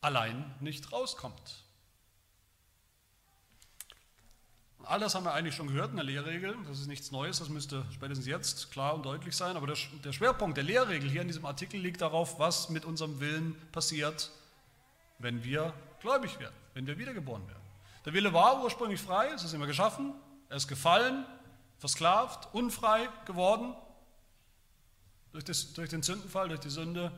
allein 0.00 0.54
nicht 0.60 0.92
rauskommt. 0.92 1.64
All 4.84 5.00
das 5.00 5.14
haben 5.14 5.24
wir 5.24 5.32
eigentlich 5.32 5.54
schon 5.54 5.68
gehört 5.68 5.90
in 5.90 5.96
der 5.96 6.04
Lehrregel. 6.04 6.56
Das 6.66 6.80
ist 6.80 6.86
nichts 6.86 7.10
Neues, 7.10 7.38
das 7.38 7.48
müsste 7.48 7.84
spätestens 7.92 8.26
jetzt 8.26 8.70
klar 8.72 8.94
und 8.94 9.04
deutlich 9.04 9.36
sein. 9.36 9.56
Aber 9.56 9.66
der, 9.66 10.12
Schwerpunkt 10.12 10.56
der 10.56 10.64
Lehrregel 10.64 11.08
hier 11.08 11.22
in 11.22 11.28
diesem 11.28 11.44
Artikel 11.46 11.80
liegt 11.80 12.00
darauf, 12.00 12.38
was 12.38 12.68
mit 12.68 12.84
unserem 12.84 13.20
Willen 13.20 13.54
passiert, 13.70 14.30
wenn 15.18 15.44
wir 15.44 15.72
gläubig 16.00 16.38
werden, 16.40 16.54
wenn 16.74 16.86
wir 16.86 16.98
wiedergeboren 16.98 17.46
werden. 17.46 17.62
Der 18.04 18.12
Wille 18.12 18.32
war 18.32 18.62
ursprünglich 18.62 19.00
frei, 19.00 19.28
es 19.28 19.44
ist 19.44 19.52
immer 19.52 19.66
geschaffen, 19.66 20.12
er 20.48 20.56
ist 20.56 20.66
gefallen, 20.66 21.24
versklavt, 21.78 22.52
unfrei 22.52 23.08
geworden 23.24 23.74
durch, 25.32 25.44
das, 25.44 25.72
durch 25.72 25.88
den 25.88 26.02
Sündenfall, 26.02 26.48
durch 26.48 26.60
die 26.60 26.70
Sünde. 26.70 27.12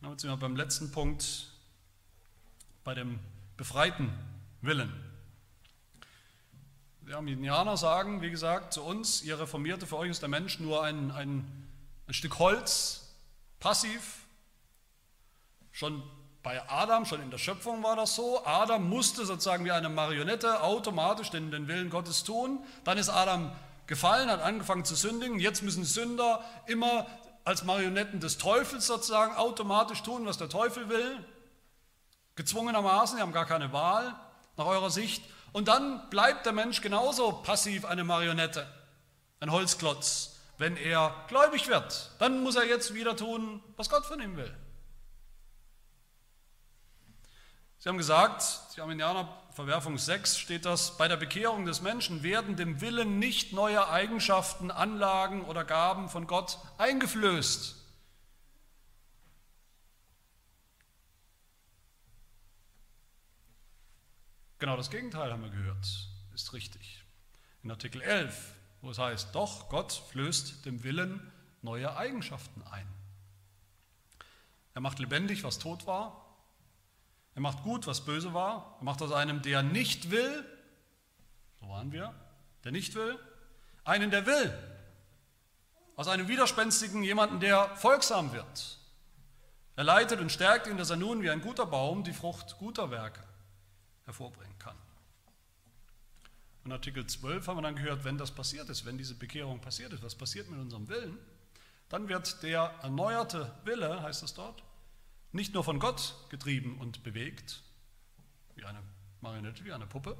Damit 0.00 0.20
sind 0.20 0.30
wir 0.30 0.36
beim 0.36 0.56
letzten 0.56 0.90
Punkt, 0.92 1.48
bei 2.84 2.94
dem 2.94 3.18
befreiten 3.56 4.12
Willen. 4.60 4.92
Die 7.08 7.14
Arminianer 7.14 7.76
sagen, 7.76 8.22
wie 8.22 8.30
gesagt, 8.30 8.72
zu 8.72 8.82
uns, 8.82 9.22
ihr 9.22 9.38
Reformierte, 9.38 9.88
für 9.88 9.96
euch 9.96 10.10
ist 10.10 10.22
der 10.22 10.28
Mensch 10.28 10.60
nur 10.60 10.84
ein, 10.84 11.10
ein, 11.10 11.66
ein 12.06 12.14
Stück 12.14 12.38
Holz, 12.38 13.12
passiv. 13.58 14.18
Schon 15.72 16.00
bei 16.44 16.62
Adam, 16.70 17.04
schon 17.04 17.20
in 17.20 17.30
der 17.30 17.38
Schöpfung 17.38 17.82
war 17.82 17.96
das 17.96 18.14
so. 18.14 18.44
Adam 18.46 18.88
musste 18.88 19.26
sozusagen 19.26 19.64
wie 19.64 19.72
eine 19.72 19.88
Marionette 19.88 20.62
automatisch 20.62 21.30
den, 21.30 21.50
den 21.50 21.66
Willen 21.66 21.90
Gottes 21.90 22.22
tun. 22.22 22.64
Dann 22.84 22.98
ist 22.98 23.08
Adam 23.08 23.50
gefallen, 23.88 24.30
hat 24.30 24.40
angefangen 24.40 24.84
zu 24.84 24.94
sündigen. 24.94 25.40
Jetzt 25.40 25.62
müssen 25.62 25.84
Sünder 25.84 26.44
immer 26.66 27.06
als 27.42 27.64
Marionetten 27.64 28.20
des 28.20 28.38
Teufels 28.38 28.86
sozusagen 28.86 29.34
automatisch 29.34 30.02
tun, 30.04 30.24
was 30.24 30.38
der 30.38 30.48
Teufel 30.48 30.88
will. 30.88 31.18
Gezwungenermaßen, 32.36 33.16
sie 33.16 33.22
haben 33.22 33.32
gar 33.32 33.46
keine 33.46 33.72
Wahl 33.72 34.14
nach 34.56 34.66
eurer 34.66 34.90
Sicht. 34.90 35.24
Und 35.52 35.68
dann 35.68 36.08
bleibt 36.08 36.46
der 36.46 36.52
Mensch 36.52 36.80
genauso 36.80 37.32
passiv 37.32 37.84
eine 37.84 38.04
Marionette, 38.04 38.66
ein 39.40 39.50
Holzklotz, 39.50 40.40
wenn 40.58 40.76
er 40.76 41.14
gläubig 41.28 41.68
wird. 41.68 42.10
Dann 42.18 42.42
muss 42.42 42.56
er 42.56 42.66
jetzt 42.66 42.94
wieder 42.94 43.16
tun, 43.16 43.62
was 43.76 43.90
Gott 43.90 44.06
von 44.06 44.20
ihm 44.20 44.36
will. 44.36 44.54
Sie 47.78 47.88
haben 47.88 47.98
gesagt, 47.98 48.44
die 48.76 48.80
Arminianer 48.80 49.28
Verwerfung 49.50 49.98
6 49.98 50.38
steht 50.38 50.64
das, 50.64 50.96
bei 50.96 51.08
der 51.08 51.16
Bekehrung 51.16 51.66
des 51.66 51.82
Menschen 51.82 52.22
werden 52.22 52.56
dem 52.56 52.80
Willen 52.80 53.18
nicht 53.18 53.52
neue 53.52 53.88
Eigenschaften, 53.88 54.70
Anlagen 54.70 55.44
oder 55.44 55.64
Gaben 55.64 56.08
von 56.08 56.26
Gott 56.26 56.58
eingeflößt. 56.78 57.81
Genau 64.62 64.76
das 64.76 64.90
Gegenteil 64.90 65.32
haben 65.32 65.42
wir 65.42 65.50
gehört, 65.50 65.88
ist 66.32 66.52
richtig. 66.52 67.02
In 67.64 67.72
Artikel 67.72 68.00
11, 68.00 68.54
wo 68.80 68.90
es 68.90 68.98
heißt, 68.98 69.34
doch 69.34 69.68
Gott 69.68 70.04
flößt 70.12 70.64
dem 70.64 70.84
Willen 70.84 71.32
neue 71.62 71.96
Eigenschaften 71.96 72.62
ein. 72.70 72.86
Er 74.72 74.80
macht 74.80 75.00
lebendig, 75.00 75.42
was 75.42 75.58
tot 75.58 75.88
war. 75.88 76.36
Er 77.34 77.40
macht 77.40 77.64
gut, 77.64 77.88
was 77.88 78.04
böse 78.04 78.34
war. 78.34 78.76
Er 78.78 78.84
macht 78.84 79.02
aus 79.02 79.10
einem, 79.10 79.42
der 79.42 79.64
nicht 79.64 80.12
will, 80.12 80.44
so 81.60 81.68
waren 81.68 81.90
wir, 81.90 82.14
der 82.62 82.70
nicht 82.70 82.94
will, 82.94 83.18
einen, 83.82 84.12
der 84.12 84.26
will. 84.26 84.56
Aus 85.96 86.06
einem 86.06 86.28
widerspenstigen 86.28 87.02
jemanden, 87.02 87.40
der 87.40 87.74
folgsam 87.74 88.32
wird. 88.32 88.78
Er 89.74 89.82
leitet 89.82 90.20
und 90.20 90.30
stärkt 90.30 90.68
ihn, 90.68 90.76
dass 90.76 90.90
er 90.90 90.98
nun 90.98 91.20
wie 91.20 91.30
ein 91.30 91.40
guter 91.40 91.66
Baum 91.66 92.04
die 92.04 92.12
Frucht 92.12 92.58
guter 92.58 92.92
Werke 92.92 93.31
hervorbringen 94.04 94.58
kann. 94.58 94.76
Und 96.64 96.72
Artikel 96.72 97.06
12 97.06 97.46
haben 97.46 97.56
wir 97.58 97.62
dann 97.62 97.76
gehört, 97.76 98.04
wenn 98.04 98.18
das 98.18 98.30
passiert 98.30 98.68
ist, 98.68 98.84
wenn 98.84 98.98
diese 98.98 99.14
Bekehrung 99.14 99.60
passiert 99.60 99.92
ist, 99.92 100.02
was 100.02 100.14
passiert 100.14 100.48
mit 100.48 100.60
unserem 100.60 100.88
Willen, 100.88 101.18
dann 101.88 102.08
wird 102.08 102.42
der 102.42 102.62
erneuerte 102.82 103.52
Wille, 103.64 104.02
heißt 104.02 104.22
es 104.22 104.34
dort, 104.34 104.62
nicht 105.32 105.54
nur 105.54 105.64
von 105.64 105.80
Gott 105.80 106.14
getrieben 106.30 106.78
und 106.78 107.02
bewegt, 107.02 107.62
wie 108.54 108.64
eine 108.64 108.82
Marionette, 109.20 109.64
wie 109.64 109.72
eine 109.72 109.86
Puppe, 109.86 110.16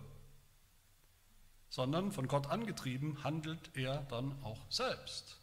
sondern 1.69 2.13
von 2.13 2.29
Gott 2.29 2.49
angetrieben 2.49 3.23
handelt 3.25 3.75
er 3.77 4.03
dann 4.03 4.43
auch 4.43 4.61
selbst. 4.69 5.39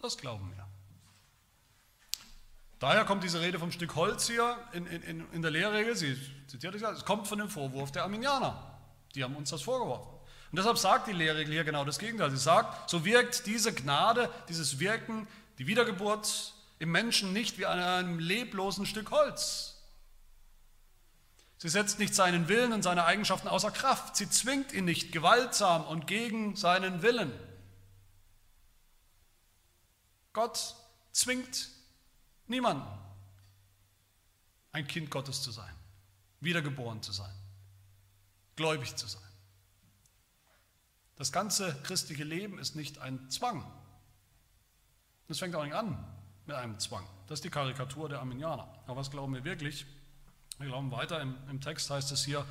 Das 0.00 0.18
glauben 0.18 0.52
wir. 0.54 0.68
Daher 2.78 3.04
kommt 3.04 3.24
diese 3.24 3.40
Rede 3.40 3.58
vom 3.58 3.72
Stück 3.72 3.96
Holz 3.96 4.28
hier 4.28 4.56
in, 4.72 4.86
in, 4.86 5.32
in 5.32 5.42
der 5.42 5.50
Lehrregel, 5.50 5.96
sie 5.96 6.16
zitiert 6.46 6.74
es 6.76 6.82
ja, 6.82 6.92
es 6.92 7.04
kommt 7.04 7.26
von 7.26 7.38
dem 7.38 7.48
Vorwurf 7.48 7.90
der 7.90 8.04
Arminianer. 8.04 8.78
Die 9.14 9.24
haben 9.24 9.34
uns 9.34 9.50
das 9.50 9.62
vorgeworfen. 9.62 10.08
Und 10.50 10.56
deshalb 10.56 10.78
sagt 10.78 11.08
die 11.08 11.12
Lehrregel 11.12 11.52
hier 11.52 11.64
genau 11.64 11.84
das 11.84 11.98
Gegenteil. 11.98 12.30
Sie 12.30 12.36
sagt, 12.36 12.88
so 12.88 13.04
wirkt 13.04 13.46
diese 13.46 13.74
Gnade, 13.74 14.30
dieses 14.48 14.78
Wirken, 14.78 15.26
die 15.58 15.66
Wiedergeburt 15.66 16.54
im 16.78 16.92
Menschen 16.92 17.32
nicht 17.32 17.58
wie 17.58 17.66
an 17.66 17.80
einem 17.80 18.18
leblosen 18.18 18.86
Stück 18.86 19.10
Holz. 19.10 19.74
Sie 21.58 21.68
setzt 21.68 21.98
nicht 21.98 22.14
seinen 22.14 22.46
Willen 22.46 22.72
und 22.72 22.82
seine 22.82 23.04
Eigenschaften 23.04 23.48
außer 23.48 23.72
Kraft. 23.72 24.16
Sie 24.16 24.30
zwingt 24.30 24.72
ihn 24.72 24.84
nicht 24.84 25.10
gewaltsam 25.10 25.84
und 25.84 26.06
gegen 26.06 26.54
seinen 26.54 27.02
Willen. 27.02 27.32
Gott 30.32 30.76
zwingt 31.10 31.68
Niemanden. 32.48 32.86
Ein 34.72 34.86
Kind 34.86 35.10
Gottes 35.10 35.42
zu 35.42 35.50
sein, 35.50 35.72
wiedergeboren 36.40 37.02
zu 37.02 37.12
sein, 37.12 37.34
gläubig 38.56 38.96
zu 38.96 39.06
sein. 39.06 39.22
Das 41.16 41.32
ganze 41.32 41.74
christliche 41.82 42.24
Leben 42.24 42.58
ist 42.58 42.76
nicht 42.76 42.98
ein 42.98 43.28
Zwang. 43.30 43.64
Das 45.26 45.38
fängt 45.38 45.54
auch 45.54 45.64
nicht 45.64 45.74
an 45.74 46.04
mit 46.46 46.56
einem 46.56 46.78
Zwang. 46.78 47.04
Das 47.26 47.38
ist 47.38 47.44
die 47.44 47.50
Karikatur 47.50 48.08
der 48.08 48.20
Arminianer. 48.20 48.68
Aber 48.86 48.96
was 48.96 49.10
glauben 49.10 49.34
wir 49.34 49.44
wirklich? 49.44 49.84
Wir 50.58 50.68
glauben 50.68 50.90
weiter, 50.90 51.20
im, 51.20 51.36
im 51.50 51.60
Text 51.60 51.90
heißt 51.90 52.12
es 52.12 52.24
hier, 52.24 52.46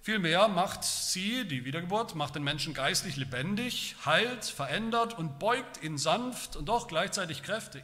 Vielmehr 0.00 0.48
macht 0.48 0.84
sie, 0.84 1.46
die 1.46 1.64
Wiedergeburt, 1.64 2.14
macht 2.14 2.36
den 2.36 2.44
Menschen 2.44 2.72
geistlich 2.72 3.16
lebendig, 3.16 3.96
heilt, 4.06 4.44
verändert 4.44 5.18
und 5.18 5.38
beugt 5.38 5.82
ihn 5.82 5.98
sanft 5.98 6.56
und 6.56 6.66
doch 6.66 6.86
gleichzeitig 6.86 7.42
kräftig. 7.42 7.82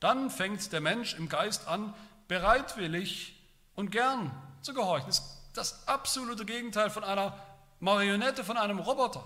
Dann 0.00 0.30
fängt 0.30 0.72
der 0.72 0.80
Mensch 0.80 1.14
im 1.14 1.28
Geist 1.28 1.68
an, 1.68 1.94
bereitwillig 2.28 3.34
und 3.74 3.90
gern 3.90 4.30
zu 4.62 4.74
gehorchen. 4.74 5.06
Das 5.06 5.18
ist 5.18 5.38
das 5.54 5.88
absolute 5.88 6.44
Gegenteil 6.44 6.90
von 6.90 7.04
einer 7.04 7.38
Marionette, 7.80 8.44
von 8.44 8.56
einem 8.56 8.78
Roboter. 8.78 9.24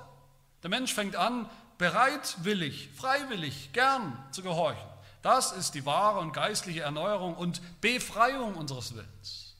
Der 0.63 0.71
Mensch 0.71 0.95
fängt 0.95 1.17
an, 1.17 1.49
bereitwillig, 1.79 2.91
freiwillig, 2.95 3.73
gern 3.73 4.23
zu 4.31 4.43
gehorchen. 4.43 4.87
Das 5.23 5.53
ist 5.53 5.75
die 5.75 5.85
wahre 5.85 6.21
und 6.21 6.33
geistliche 6.33 6.81
Erneuerung 6.81 7.35
und 7.35 7.61
Befreiung 7.81 8.55
unseres 8.55 8.95
Willens. 8.95 9.57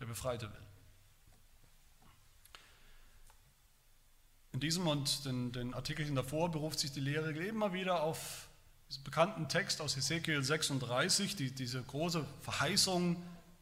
Der 0.00 0.06
befreite 0.06 0.52
Will. 0.52 0.62
In 4.52 4.60
diesem 4.60 4.86
und 4.86 5.24
den, 5.24 5.52
den 5.52 5.74
Artikelchen 5.74 6.14
davor 6.14 6.50
beruft 6.50 6.78
sich 6.78 6.92
die 6.92 7.00
Lehre 7.00 7.32
immer 7.32 7.72
wieder 7.72 8.02
auf 8.02 8.48
diesen 8.92 9.04
bekannten 9.04 9.48
Text 9.48 9.80
aus 9.80 9.96
Ezekiel 9.96 10.42
36, 10.42 11.34
die, 11.34 11.50
diese 11.50 11.82
große 11.82 12.26
Verheißung 12.42 13.16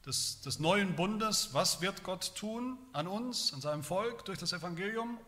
des, 0.05 0.40
des 0.40 0.59
neuen 0.59 0.97
Bundes. 0.97 1.51
Was 1.53 1.81
wird 1.81 2.03
Gott 2.03 2.35
tun 2.35 2.77
an 2.93 3.07
uns, 3.07 3.55
an 3.55 3.61
seinem 3.61 3.85
Volk 3.85 4.25
durch 4.25 4.38
das 4.38 4.53
Evangelium? 4.53 5.19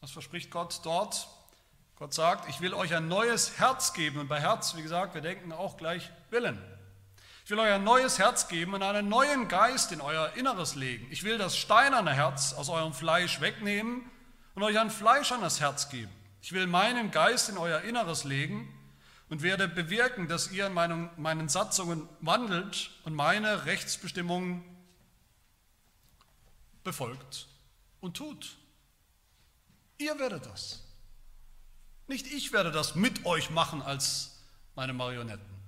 Was 0.00 0.12
verspricht 0.12 0.50
Gott 0.50 0.80
dort? 0.82 1.28
Gott 1.96 2.14
sagt, 2.14 2.48
ich 2.48 2.62
will 2.62 2.72
euch 2.72 2.94
ein 2.94 3.06
neues 3.06 3.58
Herz 3.58 3.92
geben. 3.92 4.18
Und 4.18 4.28
bei 4.28 4.40
Herz, 4.40 4.74
wie 4.76 4.82
gesagt, 4.82 5.12
wir 5.12 5.20
denken 5.20 5.52
auch 5.52 5.76
gleich 5.76 6.10
Willen. 6.30 6.58
Ich 7.44 7.50
will 7.50 7.58
euch 7.58 7.72
ein 7.72 7.84
neues 7.84 8.18
Herz 8.18 8.48
geben 8.48 8.72
und 8.72 8.82
einen 8.82 9.10
neuen 9.10 9.48
Geist 9.48 9.92
in 9.92 10.00
euer 10.00 10.32
Inneres 10.36 10.74
legen. 10.74 11.06
Ich 11.10 11.22
will 11.22 11.36
das 11.36 11.58
steinerne 11.58 12.14
Herz 12.14 12.54
aus 12.54 12.70
eurem 12.70 12.94
Fleisch 12.94 13.42
wegnehmen 13.42 14.10
und 14.54 14.62
euch 14.62 14.78
ein 14.78 14.88
fleischernes 14.88 15.60
Herz 15.60 15.90
geben. 15.90 16.12
Ich 16.42 16.52
will 16.52 16.66
meinen 16.66 17.10
Geist 17.10 17.48
in 17.48 17.58
euer 17.58 17.82
Inneres 17.82 18.24
legen 18.24 18.72
und 19.28 19.42
werde 19.42 19.68
bewirken, 19.68 20.28
dass 20.28 20.50
ihr 20.50 20.66
in 20.66 20.72
meinen, 20.72 21.10
meinen 21.16 21.48
Satzungen 21.48 22.08
wandelt 22.20 22.90
und 23.04 23.14
meine 23.14 23.66
Rechtsbestimmungen 23.66 24.64
befolgt 26.82 27.46
und 28.00 28.16
tut. 28.16 28.56
Ihr 29.98 30.18
werdet 30.18 30.46
das. 30.46 30.82
Nicht 32.08 32.26
ich 32.26 32.52
werde 32.52 32.72
das 32.72 32.94
mit 32.94 33.24
euch 33.26 33.50
machen 33.50 33.82
als 33.82 34.40
meine 34.74 34.92
Marionetten. 34.92 35.60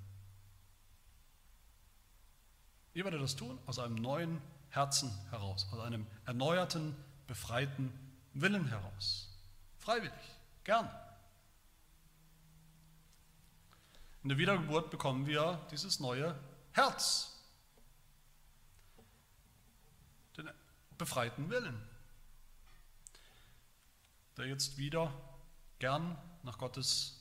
Ihr 2.95 3.05
werdet 3.05 3.23
das 3.23 3.37
tun 3.37 3.59
aus 3.67 3.79
einem 3.79 3.95
neuen 3.95 4.41
Herzen 4.71 5.11
heraus, 5.31 5.69
aus 5.71 5.81
einem 5.81 6.07
erneuerten, 6.27 6.97
befreiten 7.27 7.93
Willen 8.35 8.67
heraus. 8.69 9.29
Freiwillig, 9.79 10.13
gern. 10.65 10.91
In 14.23 14.29
der 14.29 14.39
Wiedergeburt 14.39 14.91
bekommen 14.91 15.27
wir 15.27 15.67
dieses 15.71 15.99
neue 15.99 16.39
Herz, 16.73 17.37
den 20.37 20.49
befreiten 20.97 21.51
Willen, 21.51 21.83
der 24.37 24.47
jetzt 24.47 24.79
wieder 24.79 25.13
gern 25.81 26.17
nach 26.45 26.59
Gottes 26.59 27.19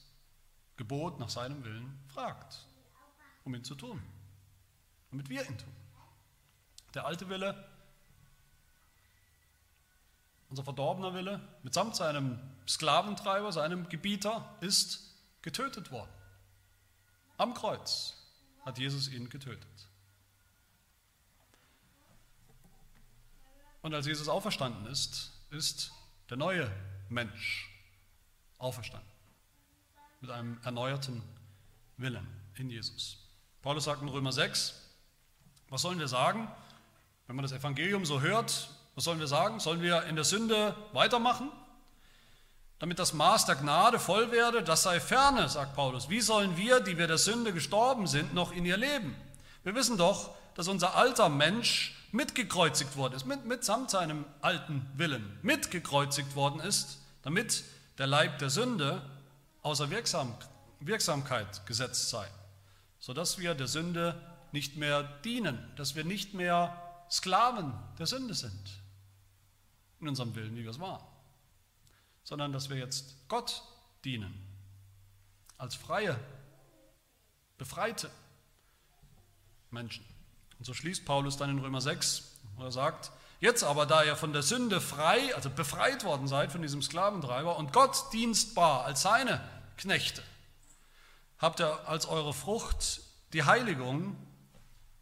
Gebot, 0.78 1.20
nach 1.20 1.30
seinem 1.30 1.64
Willen 1.64 2.00
fragt, 2.08 2.68
um 3.44 3.56
ihn 3.56 3.64
zu 3.64 3.76
tun, 3.76 4.02
damit 5.10 5.28
wir 5.30 5.42
ihn 5.42 5.58
tun. 5.58 5.74
Der 6.94 7.06
alte 7.06 7.30
Wille, 7.30 7.68
unser 10.50 10.64
verdorbener 10.64 11.14
Wille, 11.14 11.42
mitsamt 11.64 11.96
seinem 11.96 12.40
Sklaventreiber, 12.72 13.52
seinem 13.52 13.90
Gebieter, 13.90 14.56
ist 14.62 15.14
getötet 15.42 15.92
worden. 15.92 16.12
Am 17.38 17.54
Kreuz 17.54 18.16
hat 18.66 18.78
Jesus 18.78 19.10
ihn 19.10 19.30
getötet. 19.30 19.68
Und 23.82 23.94
als 23.94 24.06
Jesus 24.06 24.28
auferstanden 24.30 24.86
ist, 24.86 25.32
ist 25.50 25.92
der 26.30 26.38
neue 26.38 26.72
Mensch 27.10 27.70
auferstanden. 28.58 29.10
Mit 30.22 30.30
einem 30.30 30.60
erneuerten 30.64 31.22
Willen 31.98 32.28
in 32.56 32.70
Jesus. 32.70 33.18
Paulus 33.62 33.86
sagt 33.86 34.02
in 34.02 34.08
Römer 34.08 34.32
6, 34.32 34.80
was 35.70 35.82
sollen 35.82 36.00
wir 36.00 36.08
sagen, 36.08 36.48
wenn 37.28 37.36
man 37.36 37.44
das 37.44 37.52
Evangelium 37.52 38.06
so 38.06 38.22
hört? 38.22 38.70
Was 38.96 39.04
sollen 39.04 39.20
wir 39.20 39.28
sagen? 39.28 39.60
Sollen 39.60 39.82
wir 39.82 40.04
in 40.04 40.16
der 40.16 40.26
Sünde 40.26 40.76
weitermachen? 40.94 41.52
Damit 42.82 42.98
das 42.98 43.14
Maß 43.14 43.46
der 43.46 43.58
Gnade 43.58 44.00
voll 44.00 44.32
werde, 44.32 44.64
das 44.64 44.82
sei 44.82 45.00
ferne, 45.00 45.48
sagt 45.48 45.76
Paulus. 45.76 46.10
Wie 46.10 46.20
sollen 46.20 46.58
wir, 46.58 46.80
die 46.80 46.98
wir 46.98 47.06
der 47.06 47.20
Sünde 47.20 47.54
gestorben 47.54 48.08
sind, 48.08 48.34
noch 48.34 48.52
in 48.52 48.66
ihr 48.66 48.76
leben? 48.76 49.16
Wir 49.64 49.76
wissen 49.76 50.00
doch, 50.00 50.32
dass 50.56 50.68
unser 50.68 50.96
alter 50.96 51.30
Mensch 51.30 51.96
mitgekreuzigt 52.12 52.98
worden 52.98 53.14
ist, 53.14 53.28
mit, 53.28 53.46
mitsamt 53.46 53.92
seinem 53.92 54.26
alten 54.42 54.84
Willen, 54.96 55.38
mitgekreuzigt 55.44 56.36
worden 56.36 56.60
ist, 56.60 56.98
damit 57.22 57.64
der 58.00 58.08
Leib 58.08 58.40
der 58.40 58.50
Sünde 58.50 59.04
außer 59.62 59.92
Wirksam, 59.92 60.34
Wirksamkeit 60.80 61.64
gesetzt 61.68 62.10
sei, 62.10 62.26
sodass 62.98 63.38
wir 63.38 63.54
der 63.54 63.68
Sünde 63.68 64.20
nicht 64.54 64.76
mehr 64.76 65.04
dienen, 65.24 65.72
dass 65.76 65.94
wir 65.94 66.04
nicht 66.04 66.34
mehr 66.34 66.76
Sklaven 67.12 67.74
der 68.00 68.08
Sünde 68.08 68.34
sind, 68.34 68.82
in 70.00 70.08
unserem 70.08 70.34
Willen, 70.34 70.56
wie 70.56 70.64
wir 70.64 70.72
es 70.72 70.80
waren 70.80 71.11
sondern 72.24 72.52
dass 72.52 72.70
wir 72.70 72.78
jetzt 72.78 73.16
Gott 73.28 73.64
dienen, 74.04 74.34
als 75.58 75.76
freie, 75.76 76.20
befreite 77.58 78.10
Menschen. 79.70 80.06
Und 80.58 80.66
so 80.66 80.74
schließt 80.74 81.06
Paulus 81.06 81.38
dann 81.38 81.50
in 81.50 81.60
Römer 81.60 81.82
6, 81.82 82.40
wo 82.56 82.64
er 82.64 82.72
sagt, 82.72 83.12
jetzt 83.40 83.64
aber, 83.64 83.86
da 83.86 84.04
ihr 84.04 84.16
von 84.16 84.34
der 84.34 84.44
Sünde 84.44 84.82
frei, 84.82 85.34
also 85.36 85.50
befreit 85.50 86.04
worden 86.04 86.28
seid 86.28 86.52
von 86.52 86.62
diesem 86.62 86.82
Sklaventreiber 86.82 87.58
und 87.58 87.74
Gott 87.74 88.12
dienstbar 88.14 88.86
als 88.86 89.02
seine 89.02 89.42
Knechte, 89.78 90.24
habt 91.40 91.60
ihr 91.60 91.88
als 91.88 92.06
eure 92.06 92.34
Frucht 92.34 93.02
die 93.34 93.44
Heiligung, 93.44 94.16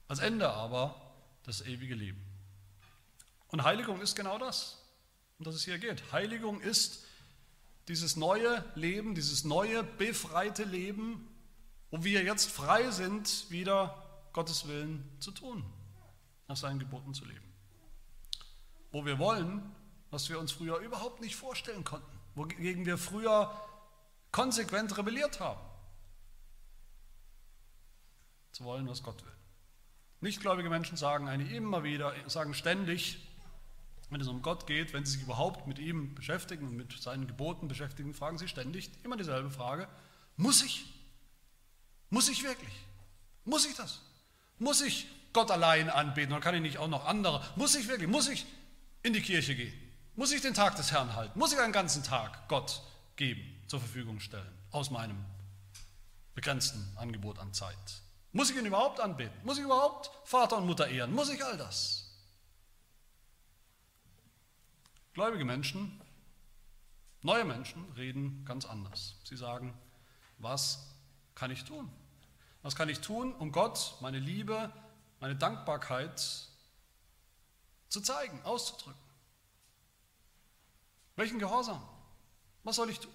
als 0.08 0.20
Ende 0.20 0.50
aber 0.50 0.96
das 1.44 1.62
ewige 1.62 1.96
Leben. 1.96 2.24
Und 3.50 3.64
Heiligung 3.64 4.02
ist 4.02 4.16
genau 4.16 4.38
das, 4.38 4.78
um 5.40 5.46
das 5.46 5.56
es 5.56 5.66
hier 5.66 5.80
geht. 5.80 6.12
Heiligung 6.12 6.62
ist 6.62 7.04
dieses 7.90 8.16
neue 8.16 8.64
Leben, 8.76 9.16
dieses 9.16 9.44
neue 9.44 9.84
befreite 9.84 10.64
Leben, 10.64 11.28
wo 11.90 12.04
wir 12.04 12.24
jetzt 12.24 12.50
frei 12.50 12.92
sind, 12.92 13.50
wieder 13.50 14.06
Gottes 14.32 14.68
Willen 14.68 15.04
zu 15.20 15.32
tun, 15.32 15.66
nach 16.48 16.56
seinen 16.56 16.78
Geboten 16.78 17.16
zu 17.16 17.26
leben. 17.26 17.52
Wo 18.92 19.06
wir 19.06 19.18
wollen, 19.18 19.76
was 20.12 20.30
wir 20.30 20.40
uns 20.40 20.52
früher 20.52 20.78
überhaupt 20.78 21.20
nicht 21.20 21.36
vorstellen 21.36 21.84
konnten, 21.84 22.20
wogegen 22.36 22.86
wir 22.86 23.00
früher 23.00 23.52
konsequent 24.32 24.96
rebelliert 24.96 25.40
haben. 25.40 25.62
Zu 28.52 28.66
wollen, 28.66 28.88
was 28.88 29.02
Gott 29.02 29.26
will. 29.26 29.36
Nichtgläubige 30.22 30.70
Menschen 30.70 30.96
sagen 30.96 31.28
eigentlich 31.28 31.54
immer 31.54 31.84
wieder, 31.84 32.14
sagen 32.30 32.54
ständig, 32.54 33.29
wenn 34.10 34.22
es 34.22 34.28
um 34.28 34.42
Gott 34.42 34.68
geht, 34.68 34.94
wenn 34.94 35.06
Sie 35.06 35.14
sich 35.14 35.22
überhaupt 35.22 35.68
mit 35.68 35.80
ihm 35.80 36.16
beschäftigen 36.16 36.68
und 36.68 36.76
mit 36.76 36.92
seinen 37.02 37.28
Geboten 37.28 37.68
beschäftigen, 37.68 38.14
fragen 38.14 38.38
Sie 38.38 38.48
ständig 38.48 38.90
immer 39.04 39.18
dieselbe 39.18 39.50
Frage. 39.50 39.88
Muss 40.38 40.64
ich? 40.64 40.86
Muss 42.10 42.30
ich 42.30 42.44
wirklich? 42.44 42.74
Muss 43.46 43.66
ich 43.66 43.76
das? 43.76 44.02
Muss 44.58 44.82
ich 44.82 45.08
Gott 45.32 45.52
allein 45.52 45.90
anbeten 45.90 46.34
oder 46.34 46.42
kann 46.42 46.56
ich 46.56 46.62
nicht 46.62 46.78
auch 46.78 46.88
noch 46.88 47.06
andere? 47.06 47.44
Muss 47.56 47.76
ich 47.76 47.88
wirklich? 47.88 48.10
Muss 48.10 48.28
ich 48.28 48.46
in 49.04 49.14
die 49.14 49.22
Kirche 49.22 49.56
gehen? 49.56 49.74
Muss 50.16 50.32
ich 50.32 50.42
den 50.42 50.54
Tag 50.54 50.76
des 50.76 50.92
Herrn 50.92 51.16
halten? 51.16 51.38
Muss 51.38 51.54
ich 51.54 51.60
einen 51.60 51.72
ganzen 51.72 52.04
Tag 52.04 52.48
Gott 52.50 52.82
geben, 53.16 53.42
zur 53.68 53.80
Verfügung 53.80 54.20
stellen, 54.20 54.52
aus 54.72 54.90
meinem 54.90 55.24
begrenzten 56.34 56.86
Angebot 56.98 57.40
an 57.40 57.54
Zeit? 57.54 57.76
Muss 58.32 58.50
ich 58.50 58.58
ihn 58.58 58.66
überhaupt 58.66 59.00
anbeten? 59.00 59.36
Muss 59.44 59.58
ich 59.58 59.64
überhaupt 59.64 60.12
Vater 60.26 60.58
und 60.58 60.66
Mutter 60.66 60.88
ehren? 60.88 61.14
Muss 61.14 61.30
ich 61.30 61.44
all 61.44 61.58
das? 61.58 62.09
Gläubige 65.14 65.46
Menschen, 65.46 66.00
neue 67.22 67.46
Menschen 67.46 67.84
reden 67.94 68.46
ganz 68.46 68.66
anders. 68.66 69.16
Sie 69.24 69.36
sagen, 69.36 69.78
was 70.38 70.96
kann 71.36 71.52
ich 71.52 71.64
tun? 71.64 71.92
Was 72.62 72.76
kann 72.76 72.90
ich 72.90 73.00
tun, 73.00 73.34
um 73.36 73.52
Gott 73.52 73.98
meine 74.02 74.20
Liebe, 74.20 74.72
meine 75.20 75.36
Dankbarkeit 75.36 76.20
zu 77.90 78.02
zeigen, 78.02 78.42
auszudrücken? 78.44 79.02
Welchen 81.16 81.40
Gehorsam? 81.40 81.82
Was 82.64 82.76
soll 82.76 82.90
ich 82.90 83.00
tun? 83.00 83.12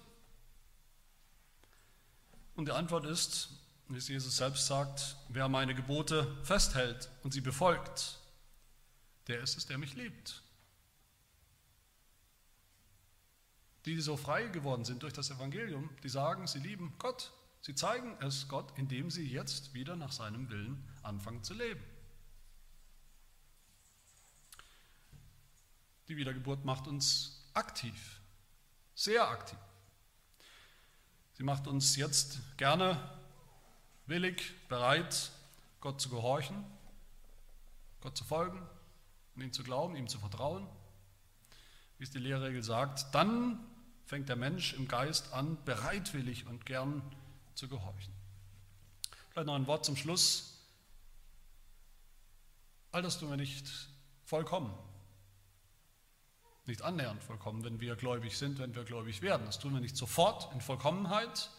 Und 2.55 2.67
die 2.67 2.71
Antwort 2.71 3.05
ist, 3.05 3.49
wie 3.87 3.97
es 3.97 4.07
Jesus 4.07 4.37
selbst 4.37 4.67
sagt, 4.67 5.17
wer 5.29 5.47
meine 5.49 5.75
Gebote 5.75 6.37
festhält 6.43 7.09
und 7.23 7.31
sie 7.31 7.41
befolgt, 7.41 8.19
der 9.27 9.41
ist 9.41 9.57
es, 9.57 9.65
der 9.65 9.77
mich 9.77 9.93
liebt. 9.95 10.41
Die 13.85 14.01
so 14.01 14.17
frei 14.17 14.47
geworden 14.47 14.83
sind 14.83 15.03
durch 15.03 15.13
das 15.13 15.29
Evangelium, 15.29 15.89
die 16.03 16.09
sagen, 16.09 16.47
sie 16.47 16.59
lieben 16.59 16.93
Gott. 16.97 17.31
Sie 17.61 17.75
zeigen 17.75 18.17
es 18.19 18.47
Gott, 18.47 18.77
indem 18.77 19.09
sie 19.11 19.27
jetzt 19.27 19.73
wieder 19.73 19.95
nach 19.95 20.11
seinem 20.11 20.49
Willen 20.49 20.83
anfangen 21.03 21.43
zu 21.43 21.53
leben. 21.53 21.83
Die 26.07 26.17
Wiedergeburt 26.17 26.65
macht 26.65 26.87
uns 26.87 27.43
aktiv, 27.53 28.19
sehr 28.93 29.27
aktiv. 29.27 29.57
Sie 31.33 31.43
macht 31.43 31.67
uns 31.67 31.95
jetzt 31.95 32.39
gerne 32.57 32.99
willig, 34.05 34.53
bereit, 34.69 35.31
Gott 35.81 35.99
zu 35.99 36.09
gehorchen, 36.09 36.63
Gott 38.01 38.17
zu 38.17 38.23
folgen 38.23 38.61
und 39.35 39.41
ihm 39.41 39.51
zu 39.51 39.63
glauben, 39.63 39.95
ihm 39.95 40.07
zu 40.07 40.19
vertrauen. 40.19 40.67
Wie 41.97 42.03
es 42.03 42.11
die 42.11 42.19
Lehrregel 42.19 42.63
sagt, 42.63 43.13
dann 43.13 43.59
fängt 44.05 44.29
der 44.29 44.35
Mensch 44.35 44.73
im 44.73 44.87
Geist 44.87 45.33
an, 45.33 45.57
bereitwillig 45.65 46.45
und 46.45 46.65
gern 46.65 47.01
zu 47.55 47.67
gehorchen. 47.67 48.13
Vielleicht 49.31 49.47
noch 49.47 49.55
ein 49.55 49.67
Wort 49.67 49.83
zum 49.83 49.97
Schluss. 49.97 50.59
All 52.91 53.01
das 53.01 53.19
tun 53.19 53.29
wir 53.29 53.37
nicht 53.37 53.67
vollkommen, 54.23 54.73
nicht 56.65 56.81
annähernd 56.81 57.21
vollkommen, 57.21 57.63
wenn 57.63 57.79
wir 57.79 57.95
gläubig 57.95 58.37
sind, 58.37 58.59
wenn 58.59 58.73
wir 58.73 58.85
gläubig 58.85 59.21
werden. 59.21 59.45
Das 59.45 59.59
tun 59.59 59.73
wir 59.73 59.81
nicht 59.81 59.97
sofort 59.97 60.51
in 60.53 60.61
Vollkommenheit. 60.61 61.49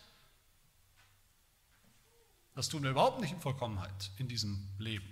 Das 2.55 2.69
tun 2.69 2.83
wir 2.83 2.91
überhaupt 2.91 3.21
nicht 3.21 3.33
in 3.33 3.41
Vollkommenheit 3.41 4.11
in 4.17 4.29
diesem 4.29 4.69
Leben. 4.79 5.07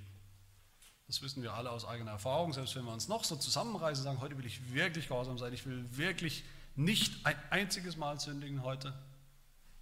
Das 1.06 1.20
wissen 1.20 1.42
wir 1.42 1.52
alle 1.52 1.70
aus 1.70 1.84
eigener 1.84 2.12
Erfahrung, 2.12 2.54
selbst 2.54 2.74
wenn 2.76 2.84
wir 2.84 2.92
uns 2.92 3.08
noch 3.08 3.24
so 3.24 3.36
zusammenreißen, 3.36 4.04
sagen, 4.04 4.20
heute 4.20 4.38
will 4.38 4.46
ich 4.46 4.72
wirklich 4.72 5.08
gehorsam 5.08 5.36
sein, 5.36 5.52
ich 5.52 5.66
will 5.66 5.84
wirklich 5.96 6.44
nicht 6.76 7.24
ein 7.24 7.36
einziges 7.50 7.96
Mal 7.96 8.18
sündigen 8.18 8.62
heute. 8.62 8.94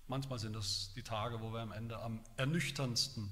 Manchmal 0.09 0.39
sind 0.39 0.55
das 0.55 0.93
die 0.95 1.03
Tage, 1.03 1.41
wo 1.41 1.53
wir 1.53 1.61
am 1.61 1.73
Ende 1.73 1.99
am 1.99 2.21
ernüchterndsten, 2.37 3.31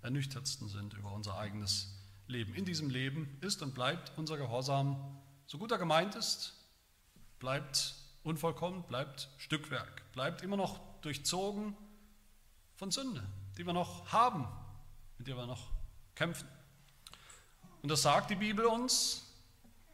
ernüchtertsten 0.00 0.68
sind 0.68 0.94
über 0.94 1.12
unser 1.12 1.36
eigenes 1.36 1.94
Leben. 2.26 2.54
In 2.54 2.64
diesem 2.64 2.88
Leben 2.88 3.38
ist 3.40 3.62
und 3.62 3.74
bleibt 3.74 4.12
unser 4.16 4.36
Gehorsam, 4.36 5.20
so 5.46 5.58
gut 5.58 5.70
er 5.70 5.78
gemeint 5.78 6.14
ist, 6.14 6.54
bleibt 7.38 7.94
unvollkommen, 8.22 8.84
bleibt 8.84 9.28
Stückwerk, 9.36 10.10
bleibt 10.12 10.42
immer 10.42 10.56
noch 10.56 10.80
durchzogen 11.02 11.76
von 12.76 12.90
Sünde, 12.90 13.22
die 13.58 13.66
wir 13.66 13.72
noch 13.72 14.12
haben, 14.12 14.48
mit 15.18 15.26
der 15.26 15.36
wir 15.36 15.46
noch 15.46 15.70
kämpfen. 16.14 16.48
Und 17.82 17.90
das 17.90 18.02
sagt 18.02 18.30
die 18.30 18.36
Bibel 18.36 18.64
uns, 18.64 19.26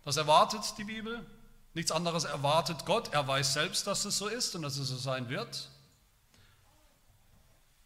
das 0.05 0.17
erwartet 0.19 0.75
die 0.79 0.85
Bibel. 0.85 1.27
Nichts 1.75 1.93
anderes 1.93 2.25
erwartet 2.25 2.87
Gott. 2.87 3.13
Er 3.13 3.27
weiß 3.27 3.53
selbst, 3.53 3.87
dass 3.87 4.05
es 4.05 4.19
so 4.19 4.29
ist 4.29 4.55
und 4.55 4.63
dass 4.63 4.77
es 4.77 4.89
so 4.89 4.97
sein 4.97 5.29
wird. 5.29 5.71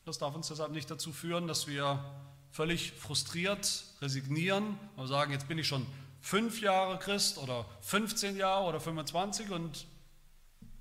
Das 0.05 0.19
darf 0.19 0.35
uns 0.35 0.49
deshalb 0.49 0.73
nicht 0.73 0.91
dazu 0.91 1.13
führen, 1.13 1.47
dass 1.47 1.67
wir 1.67 2.05
völlig 2.51 2.93
frustriert 2.93 3.85
resignieren 4.01 4.79
und 4.97 5.07
sagen, 5.07 5.33
jetzt 5.33 5.49
bin 5.49 5.59
ich 5.59 5.69
schon 5.69 5.87
fünf 6.21 6.61
Jahre 6.61 6.99
Christ 6.99 7.39
oder 7.39 7.67
15 7.81 8.37
Jahre 8.37 8.67
oder 8.67 8.81
25 8.81 9.51
und 9.51 9.87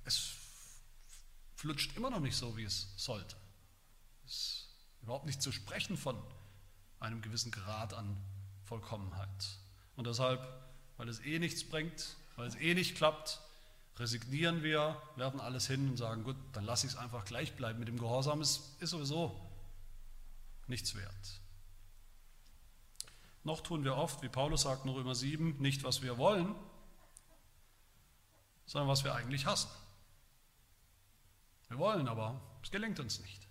es 0.05 0.33
flutscht 1.55 1.95
immer 1.95 2.09
noch 2.09 2.19
nicht 2.19 2.35
so, 2.35 2.57
wie 2.57 2.63
es 2.63 2.93
sollte. 2.97 3.35
Es 4.25 4.33
ist 4.33 4.69
überhaupt 5.01 5.25
nicht 5.25 5.41
zu 5.41 5.51
sprechen 5.51 5.97
von 5.97 6.17
einem 6.99 7.21
gewissen 7.21 7.51
Grad 7.51 7.93
an 7.93 8.17
Vollkommenheit. 8.65 9.29
Und 9.95 10.07
deshalb, 10.07 10.41
weil 10.97 11.09
es 11.09 11.19
eh 11.21 11.39
nichts 11.39 11.67
bringt, 11.67 12.15
weil 12.41 12.47
es 12.47 12.55
eh 12.55 12.73
nicht 12.73 12.95
klappt, 12.95 13.39
resignieren 13.97 14.63
wir, 14.63 14.99
werfen 15.15 15.39
alles 15.39 15.67
hin 15.67 15.87
und 15.91 15.97
sagen, 15.97 16.23
gut, 16.23 16.35
dann 16.53 16.63
lasse 16.63 16.87
ich 16.87 16.93
es 16.93 16.97
einfach 16.97 17.23
gleich 17.23 17.55
bleiben. 17.55 17.77
Mit 17.77 17.87
dem 17.87 17.99
Gehorsam 17.99 18.41
ist, 18.41 18.81
ist 18.81 18.89
sowieso 18.89 19.39
nichts 20.65 20.95
wert. 20.95 21.39
Noch 23.43 23.61
tun 23.61 23.83
wir 23.83 23.95
oft, 23.95 24.23
wie 24.23 24.27
Paulus 24.27 24.63
sagt 24.63 24.85
in 24.85 24.89
Römer 24.89 25.13
7, 25.13 25.57
nicht 25.59 25.83
was 25.83 26.01
wir 26.01 26.17
wollen, 26.17 26.55
sondern 28.65 28.89
was 28.89 29.03
wir 29.03 29.13
eigentlich 29.13 29.45
hassen. 29.45 29.69
Wir 31.67 31.77
wollen, 31.77 32.07
aber 32.07 32.41
es 32.63 32.71
gelingt 32.71 32.99
uns 32.99 33.19
nicht. 33.19 33.47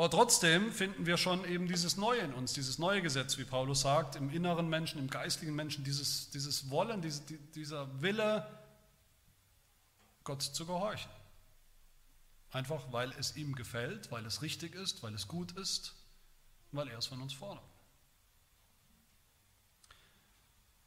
Aber 0.00 0.08
trotzdem 0.08 0.72
finden 0.72 1.04
wir 1.04 1.18
schon 1.18 1.44
eben 1.44 1.68
dieses 1.68 1.98
Neue 1.98 2.20
in 2.20 2.32
uns, 2.32 2.54
dieses 2.54 2.78
neue 2.78 3.02
Gesetz, 3.02 3.36
wie 3.36 3.44
Paulus 3.44 3.82
sagt, 3.82 4.16
im 4.16 4.30
inneren 4.30 4.66
Menschen, 4.66 4.98
im 4.98 5.10
geistlichen 5.10 5.54
Menschen, 5.54 5.84
dieses, 5.84 6.30
dieses 6.30 6.70
Wollen, 6.70 7.02
diese, 7.02 7.20
dieser 7.54 8.00
Wille, 8.00 8.48
Gott 10.24 10.40
zu 10.40 10.64
gehorchen. 10.64 11.10
Einfach 12.50 12.90
weil 12.90 13.12
es 13.18 13.36
ihm 13.36 13.54
gefällt, 13.54 14.10
weil 14.10 14.24
es 14.24 14.40
richtig 14.40 14.74
ist, 14.74 15.02
weil 15.02 15.12
es 15.12 15.28
gut 15.28 15.52
ist, 15.58 15.92
weil 16.72 16.88
er 16.88 16.96
es 16.96 17.06
von 17.06 17.20
uns 17.20 17.34
fordert. 17.34 17.62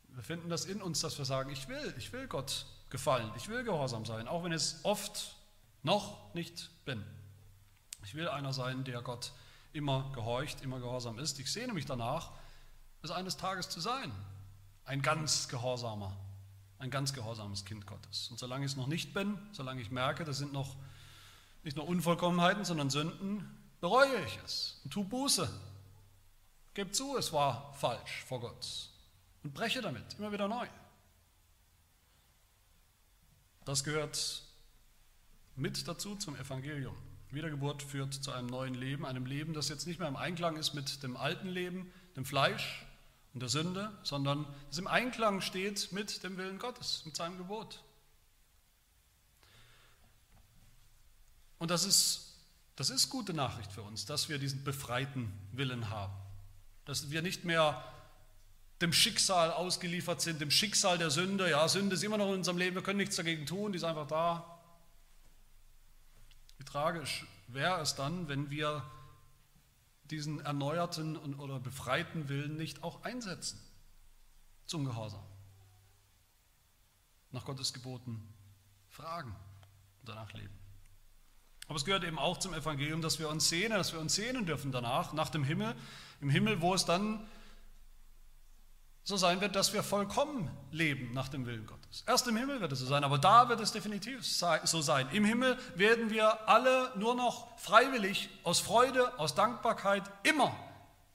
Wir 0.08 0.24
finden 0.24 0.50
das 0.50 0.66
in 0.66 0.82
uns, 0.82 1.02
dass 1.02 1.20
wir 1.20 1.26
sagen, 1.26 1.52
ich 1.52 1.68
will, 1.68 1.94
ich 2.00 2.12
will 2.14 2.28
Gott 2.28 2.66
gefallen, 2.90 3.32
ich 3.38 3.48
will 3.48 3.64
gehorsam 3.64 4.08
sein, 4.08 4.28
auch 4.28 4.44
wenn 4.44 4.54
es 4.54 4.80
oft 4.82 5.36
noch 5.84 6.34
nicht 6.34 6.72
bin. 6.84 7.06
Ich 8.04 8.16
will 8.16 8.28
einer 8.28 8.54
sein, 8.54 8.84
der 8.84 9.02
Gott 9.02 9.32
immer 9.74 10.12
gehorcht, 10.14 10.62
immer 10.62 10.80
gehorsam 10.80 11.20
ist. 11.20 11.40
Ich 11.40 11.52
sehne 11.52 11.74
mich 11.74 11.86
danach, 11.86 12.32
es 13.02 13.12
eines 13.12 13.38
Tages 13.38 13.70
zu 13.70 13.80
sein. 13.80 14.12
Ein 14.86 15.02
ganz 15.02 15.48
gehorsamer, 15.48 16.16
ein 16.80 16.92
ganz 16.92 17.14
gehorsames 17.14 17.66
Kind 17.66 17.88
Gottes. 17.88 18.30
Und 18.30 18.40
solange 18.40 18.66
ich 18.66 18.72
es 18.72 18.78
noch 18.78 18.88
nicht 18.88 19.14
bin, 19.14 19.38
solange 19.52 19.82
ich 19.82 19.92
merke, 19.92 20.24
das 20.26 20.38
sind 20.38 20.54
noch 20.54 20.76
nicht 21.64 21.78
nur 21.78 21.88
Unvollkommenheiten, 21.88 22.66
sondern 22.66 22.90
Sünden, 22.90 23.58
bereue 23.80 24.24
ich 24.26 24.40
es 24.46 24.80
und 24.84 24.92
tue 24.92 25.06
Buße. 25.06 25.50
Gebe 26.74 26.92
zu, 26.92 27.18
es 27.18 27.32
war 27.32 27.74
falsch 27.74 28.24
vor 28.26 28.42
Gott 28.42 28.90
und 29.44 29.54
breche 29.54 29.82
damit 29.82 30.16
immer 30.18 30.32
wieder 30.32 30.48
neu. 30.48 30.68
Das 33.66 33.84
gehört 33.84 34.44
mit 35.56 35.88
dazu 35.88 36.16
zum 36.16 36.36
Evangelium. 36.36 36.96
Wiedergeburt 37.34 37.84
führt 37.84 38.14
zu 38.14 38.32
einem 38.32 38.48
neuen 38.48 38.74
Leben, 38.74 39.06
einem 39.06 39.26
Leben, 39.26 39.54
das 39.54 39.70
jetzt 39.70 39.88
nicht 39.88 40.00
mehr 40.00 40.08
im 40.08 40.16
Einklang 40.16 40.58
ist 40.58 40.74
mit 40.74 41.04
dem 41.04 41.18
alten 41.18 41.50
Leben, 41.50 41.92
dem 42.16 42.26
Fleisch 42.26 42.86
und 43.34 43.42
der 43.42 43.50
Sünde, 43.50 43.92
sondern 44.04 44.46
das 44.70 44.78
im 44.78 44.88
Einklang 44.88 45.42
steht 45.42 45.92
mit 45.92 46.24
dem 46.24 46.38
Willen 46.38 46.60
Gottes, 46.60 47.04
mit 47.06 47.16
seinem 47.16 47.38
Gebot. 47.38 47.84
Und 51.58 51.72
das 51.72 51.86
ist, 51.86 52.36
das 52.76 52.90
ist 52.90 53.10
gute 53.10 53.34
Nachricht 53.34 53.72
für 53.72 53.82
uns, 53.82 54.06
dass 54.06 54.30
wir 54.30 54.38
diesen 54.38 54.64
befreiten 54.64 55.32
Willen 55.52 55.90
haben. 55.90 56.14
Dass 56.86 57.10
wir 57.10 57.22
nicht 57.22 57.46
mehr 57.46 57.84
dem 58.82 58.92
Schicksal 58.92 59.52
ausgeliefert 59.52 60.22
sind, 60.22 60.42
dem 60.42 60.52
Schicksal 60.52 60.98
der 60.98 61.10
Sünde. 61.10 61.50
Ja, 61.50 61.68
Sünde 61.70 61.96
ist 61.96 62.04
immer 62.04 62.18
noch 62.18 62.28
in 62.28 62.36
unserem 62.36 62.58
Leben, 62.58 62.76
wir 62.76 62.84
können 62.84 62.98
nichts 62.98 63.16
dagegen 63.16 63.46
tun, 63.46 63.72
die 63.72 63.78
ist 63.78 63.86
einfach 63.86 64.08
da. 64.08 64.53
Wie 66.64 66.72
tragisch 66.72 67.26
wäre 67.50 67.82
es 67.82 67.96
dann, 67.96 68.30
wenn 68.30 68.50
wir 68.50 68.90
diesen 70.06 70.40
erneuerten 70.40 71.18
oder 71.36 71.60
befreiten 71.60 72.30
Willen 72.30 72.56
nicht 72.56 72.84
auch 72.84 73.04
einsetzen 73.04 73.60
zum 74.66 74.86
Gehorsam. 74.86 75.24
Nach 77.32 77.44
Gottes 77.44 77.74
Geboten 77.74 78.26
fragen 78.88 79.36
und 80.00 80.08
danach 80.08 80.32
leben. 80.32 80.58
Aber 81.68 81.76
es 81.76 81.84
gehört 81.84 82.06
eben 82.06 82.18
auch 82.18 82.38
zum 82.38 82.54
Evangelium, 82.54 83.02
dass 83.02 83.20
wir 83.20 83.28
uns 83.28 83.50
sehnen, 83.50 83.78
dass 83.78 83.92
wir 83.92 84.00
uns 84.00 84.16
sehnen 84.16 84.46
dürfen 84.46 84.72
danach, 84.72 85.12
nach 85.12 85.32
dem 85.32 85.44
Himmel, 85.44 85.76
im 86.22 86.30
Himmel, 86.30 86.62
wo 86.62 86.74
es 86.74 86.86
dann 86.86 87.28
so 89.04 89.18
sein 89.18 89.42
wird, 89.42 89.56
dass 89.56 89.74
wir 89.74 89.84
vollkommen 89.84 90.50
leben 90.72 91.14
nach 91.14 91.28
dem 91.28 91.46
Willen 91.46 91.68
Gottes. 91.68 92.04
Erst 92.08 92.28
im 92.28 92.38
Himmel 92.38 92.62
wird 92.62 92.72
es 92.72 92.80
so 92.80 92.86
sein, 92.86 93.04
aber 93.04 93.18
da 93.18 93.50
wird 93.50 93.60
es 93.60 93.74
definitiv 93.74 94.26
so 94.26 94.82
sein. 94.82 95.10
Im 95.12 95.26
Himmel 95.26 95.58
werden 95.76 96.10
wir 96.10 96.48
alle 96.48 96.92
nur 96.96 97.14
noch 97.14 97.58
freiwillig, 97.60 98.30
aus 98.44 98.60
Freude, 98.60 99.20
aus 99.20 99.36
Dankbarkeit 99.36 100.04
immer 100.24 100.56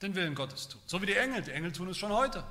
den 0.03 0.15
Willen 0.15 0.35
Gottes 0.35 0.69
tun. 0.69 0.81
So 0.87 1.01
wie 1.01 1.07
die 1.07 1.15
Engel. 1.15 1.43
Die 1.43 1.51
Engel 1.51 1.73
tun 1.73 1.89
es 1.89 1.97
schon 1.97 2.13
heute. 2.13 2.45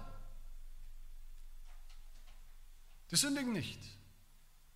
Die 3.11 3.15
sündigen 3.15 3.53
nicht. 3.53 3.79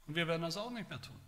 Und 0.08 0.15
wir 0.15 0.28
werden 0.28 0.43
das 0.43 0.58
auch 0.58 0.69
nicht 0.69 0.89
mehr 0.89 1.02
tun. 1.02 1.19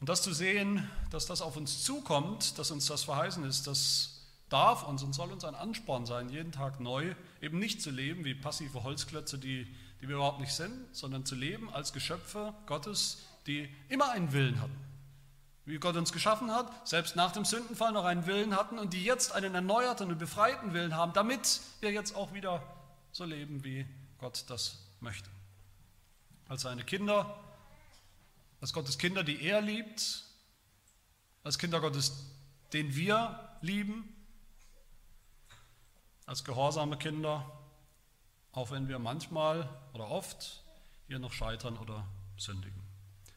Und 0.00 0.08
das 0.08 0.22
zu 0.22 0.32
sehen, 0.32 0.90
dass 1.10 1.26
das 1.26 1.42
auf 1.42 1.56
uns 1.56 1.84
zukommt, 1.84 2.58
dass 2.58 2.72
uns 2.72 2.86
das 2.86 3.04
verheißen 3.04 3.44
ist, 3.44 3.68
das 3.68 4.11
darf 4.52 4.82
uns 4.82 5.02
und 5.02 5.12
soll 5.12 5.32
uns 5.32 5.44
ein 5.44 5.54
Ansporn 5.54 6.06
sein, 6.06 6.28
jeden 6.28 6.52
Tag 6.52 6.80
neu 6.80 7.14
eben 7.40 7.58
nicht 7.58 7.80
zu 7.80 7.90
leben 7.90 8.24
wie 8.24 8.34
passive 8.34 8.82
Holzklötze, 8.82 9.38
die, 9.38 9.64
die 10.00 10.08
wir 10.08 10.16
überhaupt 10.16 10.40
nicht 10.40 10.52
sind, 10.52 10.72
sondern 10.94 11.24
zu 11.24 11.34
leben 11.34 11.72
als 11.72 11.92
Geschöpfe 11.92 12.54
Gottes, 12.66 13.22
die 13.46 13.68
immer 13.88 14.10
einen 14.10 14.32
Willen 14.32 14.60
hatten. 14.60 14.76
Wie 15.64 15.78
Gott 15.78 15.96
uns 15.96 16.12
geschaffen 16.12 16.50
hat, 16.50 16.88
selbst 16.88 17.14
nach 17.14 17.32
dem 17.32 17.44
Sündenfall 17.44 17.92
noch 17.92 18.04
einen 18.04 18.26
Willen 18.26 18.56
hatten 18.56 18.78
und 18.78 18.92
die 18.92 19.04
jetzt 19.04 19.32
einen 19.32 19.54
erneuerten 19.54 20.10
und 20.10 20.18
befreiten 20.18 20.72
Willen 20.72 20.96
haben, 20.96 21.12
damit 21.12 21.60
wir 21.80 21.92
jetzt 21.92 22.16
auch 22.16 22.34
wieder 22.34 22.62
so 23.12 23.24
leben, 23.24 23.62
wie 23.62 23.86
Gott 24.18 24.44
das 24.48 24.78
möchte. 25.00 25.30
Als 26.48 26.62
seine 26.62 26.84
Kinder, 26.84 27.38
als 28.60 28.72
Gottes 28.72 28.98
Kinder, 28.98 29.22
die 29.22 29.40
er 29.42 29.60
liebt, 29.60 30.24
als 31.44 31.58
Kinder 31.58 31.80
Gottes, 31.80 32.12
den 32.72 32.94
wir 32.94 33.38
lieben, 33.60 34.08
als 36.26 36.44
gehorsame 36.44 36.96
Kinder, 36.96 37.50
auch 38.52 38.70
wenn 38.70 38.88
wir 38.88 38.98
manchmal 38.98 39.68
oder 39.92 40.08
oft 40.08 40.62
hier 41.06 41.18
noch 41.18 41.32
scheitern 41.32 41.76
oder 41.78 42.06
sündigen. 42.36 42.80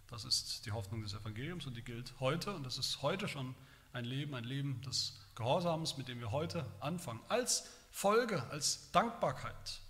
Das 0.07 0.23
ist 0.23 0.65
die 0.65 0.71
Hoffnung 0.71 1.01
des 1.01 1.13
Evangeliums 1.13 1.65
und 1.65 1.75
die 1.75 1.81
gilt 1.81 2.13
heute 2.19 2.53
und 2.53 2.63
das 2.63 2.77
ist 2.77 3.01
heute 3.01 3.27
schon 3.27 3.55
ein 3.93 4.05
Leben, 4.05 4.35
ein 4.35 4.43
Leben 4.43 4.81
des 4.81 5.19
Gehorsams, 5.35 5.97
mit 5.97 6.07
dem 6.07 6.19
wir 6.19 6.31
heute 6.31 6.65
anfangen, 6.79 7.21
als 7.29 7.69
Folge, 7.91 8.43
als 8.49 8.91
Dankbarkeit 8.91 9.81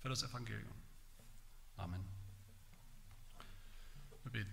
für 0.00 0.08
das 0.08 0.22
Evangelium. 0.22 0.72
Amen. 1.76 2.04
Wir 4.24 4.32
beten. 4.32 4.50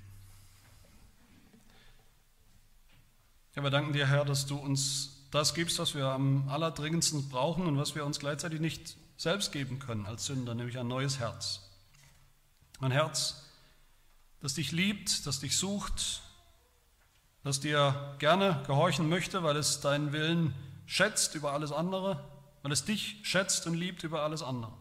Ja, 3.55 3.63
wir 3.63 3.69
danken 3.69 3.93
dir, 3.93 4.07
Herr, 4.07 4.23
dass 4.23 4.45
du 4.45 4.57
uns 4.57 5.16
das 5.31 5.53
gibst, 5.53 5.79
was 5.79 5.95
wir 5.95 6.05
am 6.05 6.47
allerdringendsten 6.49 7.29
brauchen 7.29 7.65
und 7.67 7.77
was 7.77 7.95
wir 7.95 8.05
uns 8.05 8.19
gleichzeitig 8.19 8.59
nicht 8.59 8.97
selbst 9.17 9.51
geben 9.51 9.79
können 9.79 10.05
als 10.05 10.25
Sünder, 10.25 10.55
nämlich 10.55 10.77
ein 10.77 10.87
neues 10.87 11.19
Herz. 11.19 11.61
Ein 12.79 12.91
Herz, 12.91 13.43
das 14.39 14.53
dich 14.53 14.71
liebt, 14.71 15.25
das 15.25 15.39
dich 15.39 15.57
sucht, 15.57 16.21
das 17.43 17.59
dir 17.59 18.15
gerne 18.19 18.63
gehorchen 18.67 19.09
möchte, 19.09 19.43
weil 19.43 19.57
es 19.57 19.81
deinen 19.81 20.11
Willen 20.11 20.53
schätzt 20.85 21.35
über 21.35 21.53
alles 21.53 21.71
andere, 21.71 22.23
weil 22.61 22.71
es 22.71 22.85
dich 22.85 23.19
schätzt 23.23 23.67
und 23.67 23.73
liebt 23.73 24.03
über 24.03 24.21
alles 24.21 24.43
andere. 24.43 24.73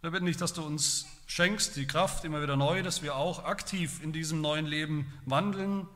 Wir 0.00 0.10
bitten 0.10 0.26
dich, 0.26 0.36
dass 0.36 0.52
du 0.52 0.64
uns 0.64 1.06
schenkst 1.26 1.76
die 1.76 1.86
Kraft 1.86 2.24
immer 2.24 2.42
wieder 2.42 2.56
neu, 2.56 2.82
dass 2.82 3.02
wir 3.02 3.14
auch 3.14 3.44
aktiv 3.44 4.02
in 4.02 4.12
diesem 4.12 4.40
neuen 4.40 4.66
Leben 4.66 5.12
wandeln, 5.26 5.86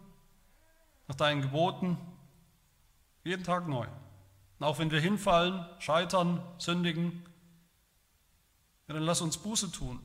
nach 1.08 1.16
deinen 1.16 1.42
Geboten, 1.42 1.98
jeden 3.26 3.44
Tag 3.44 3.66
neu. 3.66 3.86
Und 4.58 4.66
auch 4.66 4.78
wenn 4.78 4.90
wir 4.90 5.00
hinfallen, 5.00 5.66
scheitern, 5.80 6.42
sündigen, 6.58 7.24
ja, 8.86 8.94
dann 8.94 9.02
lass 9.02 9.20
uns 9.20 9.36
Buße 9.36 9.72
tun. 9.72 10.00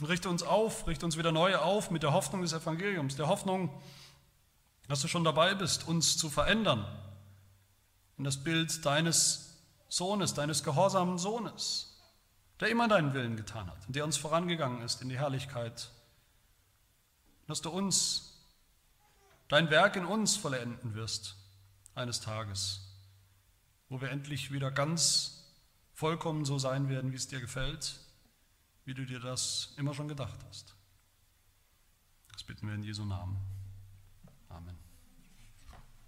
Und 0.00 0.06
richte 0.06 0.30
uns 0.30 0.42
auf, 0.42 0.86
richte 0.86 1.04
uns 1.04 1.18
wieder 1.18 1.30
neu 1.30 1.56
auf 1.56 1.90
mit 1.90 2.02
der 2.02 2.12
Hoffnung 2.12 2.42
des 2.42 2.52
Evangeliums, 2.52 3.16
der 3.16 3.28
Hoffnung, 3.28 3.70
dass 4.88 5.02
du 5.02 5.08
schon 5.08 5.24
dabei 5.24 5.54
bist, 5.54 5.86
uns 5.86 6.16
zu 6.16 6.30
verändern 6.30 6.86
in 8.16 8.24
das 8.24 8.42
Bild 8.42 8.84
deines 8.86 9.58
Sohnes, 9.88 10.34
deines 10.34 10.64
gehorsamen 10.64 11.18
Sohnes, 11.18 12.00
der 12.60 12.68
immer 12.68 12.88
deinen 12.88 13.12
Willen 13.12 13.36
getan 13.36 13.68
hat 13.68 13.86
und 13.86 13.94
der 13.94 14.04
uns 14.04 14.16
vorangegangen 14.16 14.80
ist 14.82 15.02
in 15.02 15.08
die 15.08 15.18
Herrlichkeit. 15.18 15.90
Dass 17.46 17.60
du 17.60 17.70
uns, 17.70 18.46
dein 19.48 19.70
Werk 19.70 19.96
in 19.96 20.06
uns 20.06 20.36
vollenden 20.36 20.94
wirst 20.94 21.36
eines 21.98 22.20
Tages, 22.20 22.80
wo 23.88 24.00
wir 24.00 24.10
endlich 24.10 24.52
wieder 24.52 24.70
ganz 24.70 25.44
vollkommen 25.92 26.44
so 26.44 26.58
sein 26.58 26.88
werden, 26.88 27.12
wie 27.12 27.16
es 27.16 27.28
dir 27.28 27.40
gefällt, 27.40 28.00
wie 28.84 28.94
du 28.94 29.04
dir 29.04 29.20
das 29.20 29.74
immer 29.76 29.94
schon 29.94 30.08
gedacht 30.08 30.38
hast. 30.48 30.74
Das 32.32 32.44
bitten 32.44 32.66
wir 32.68 32.74
in 32.74 32.82
Jesu 32.82 33.04
Namen. 33.04 33.36
Amen. 33.36 33.47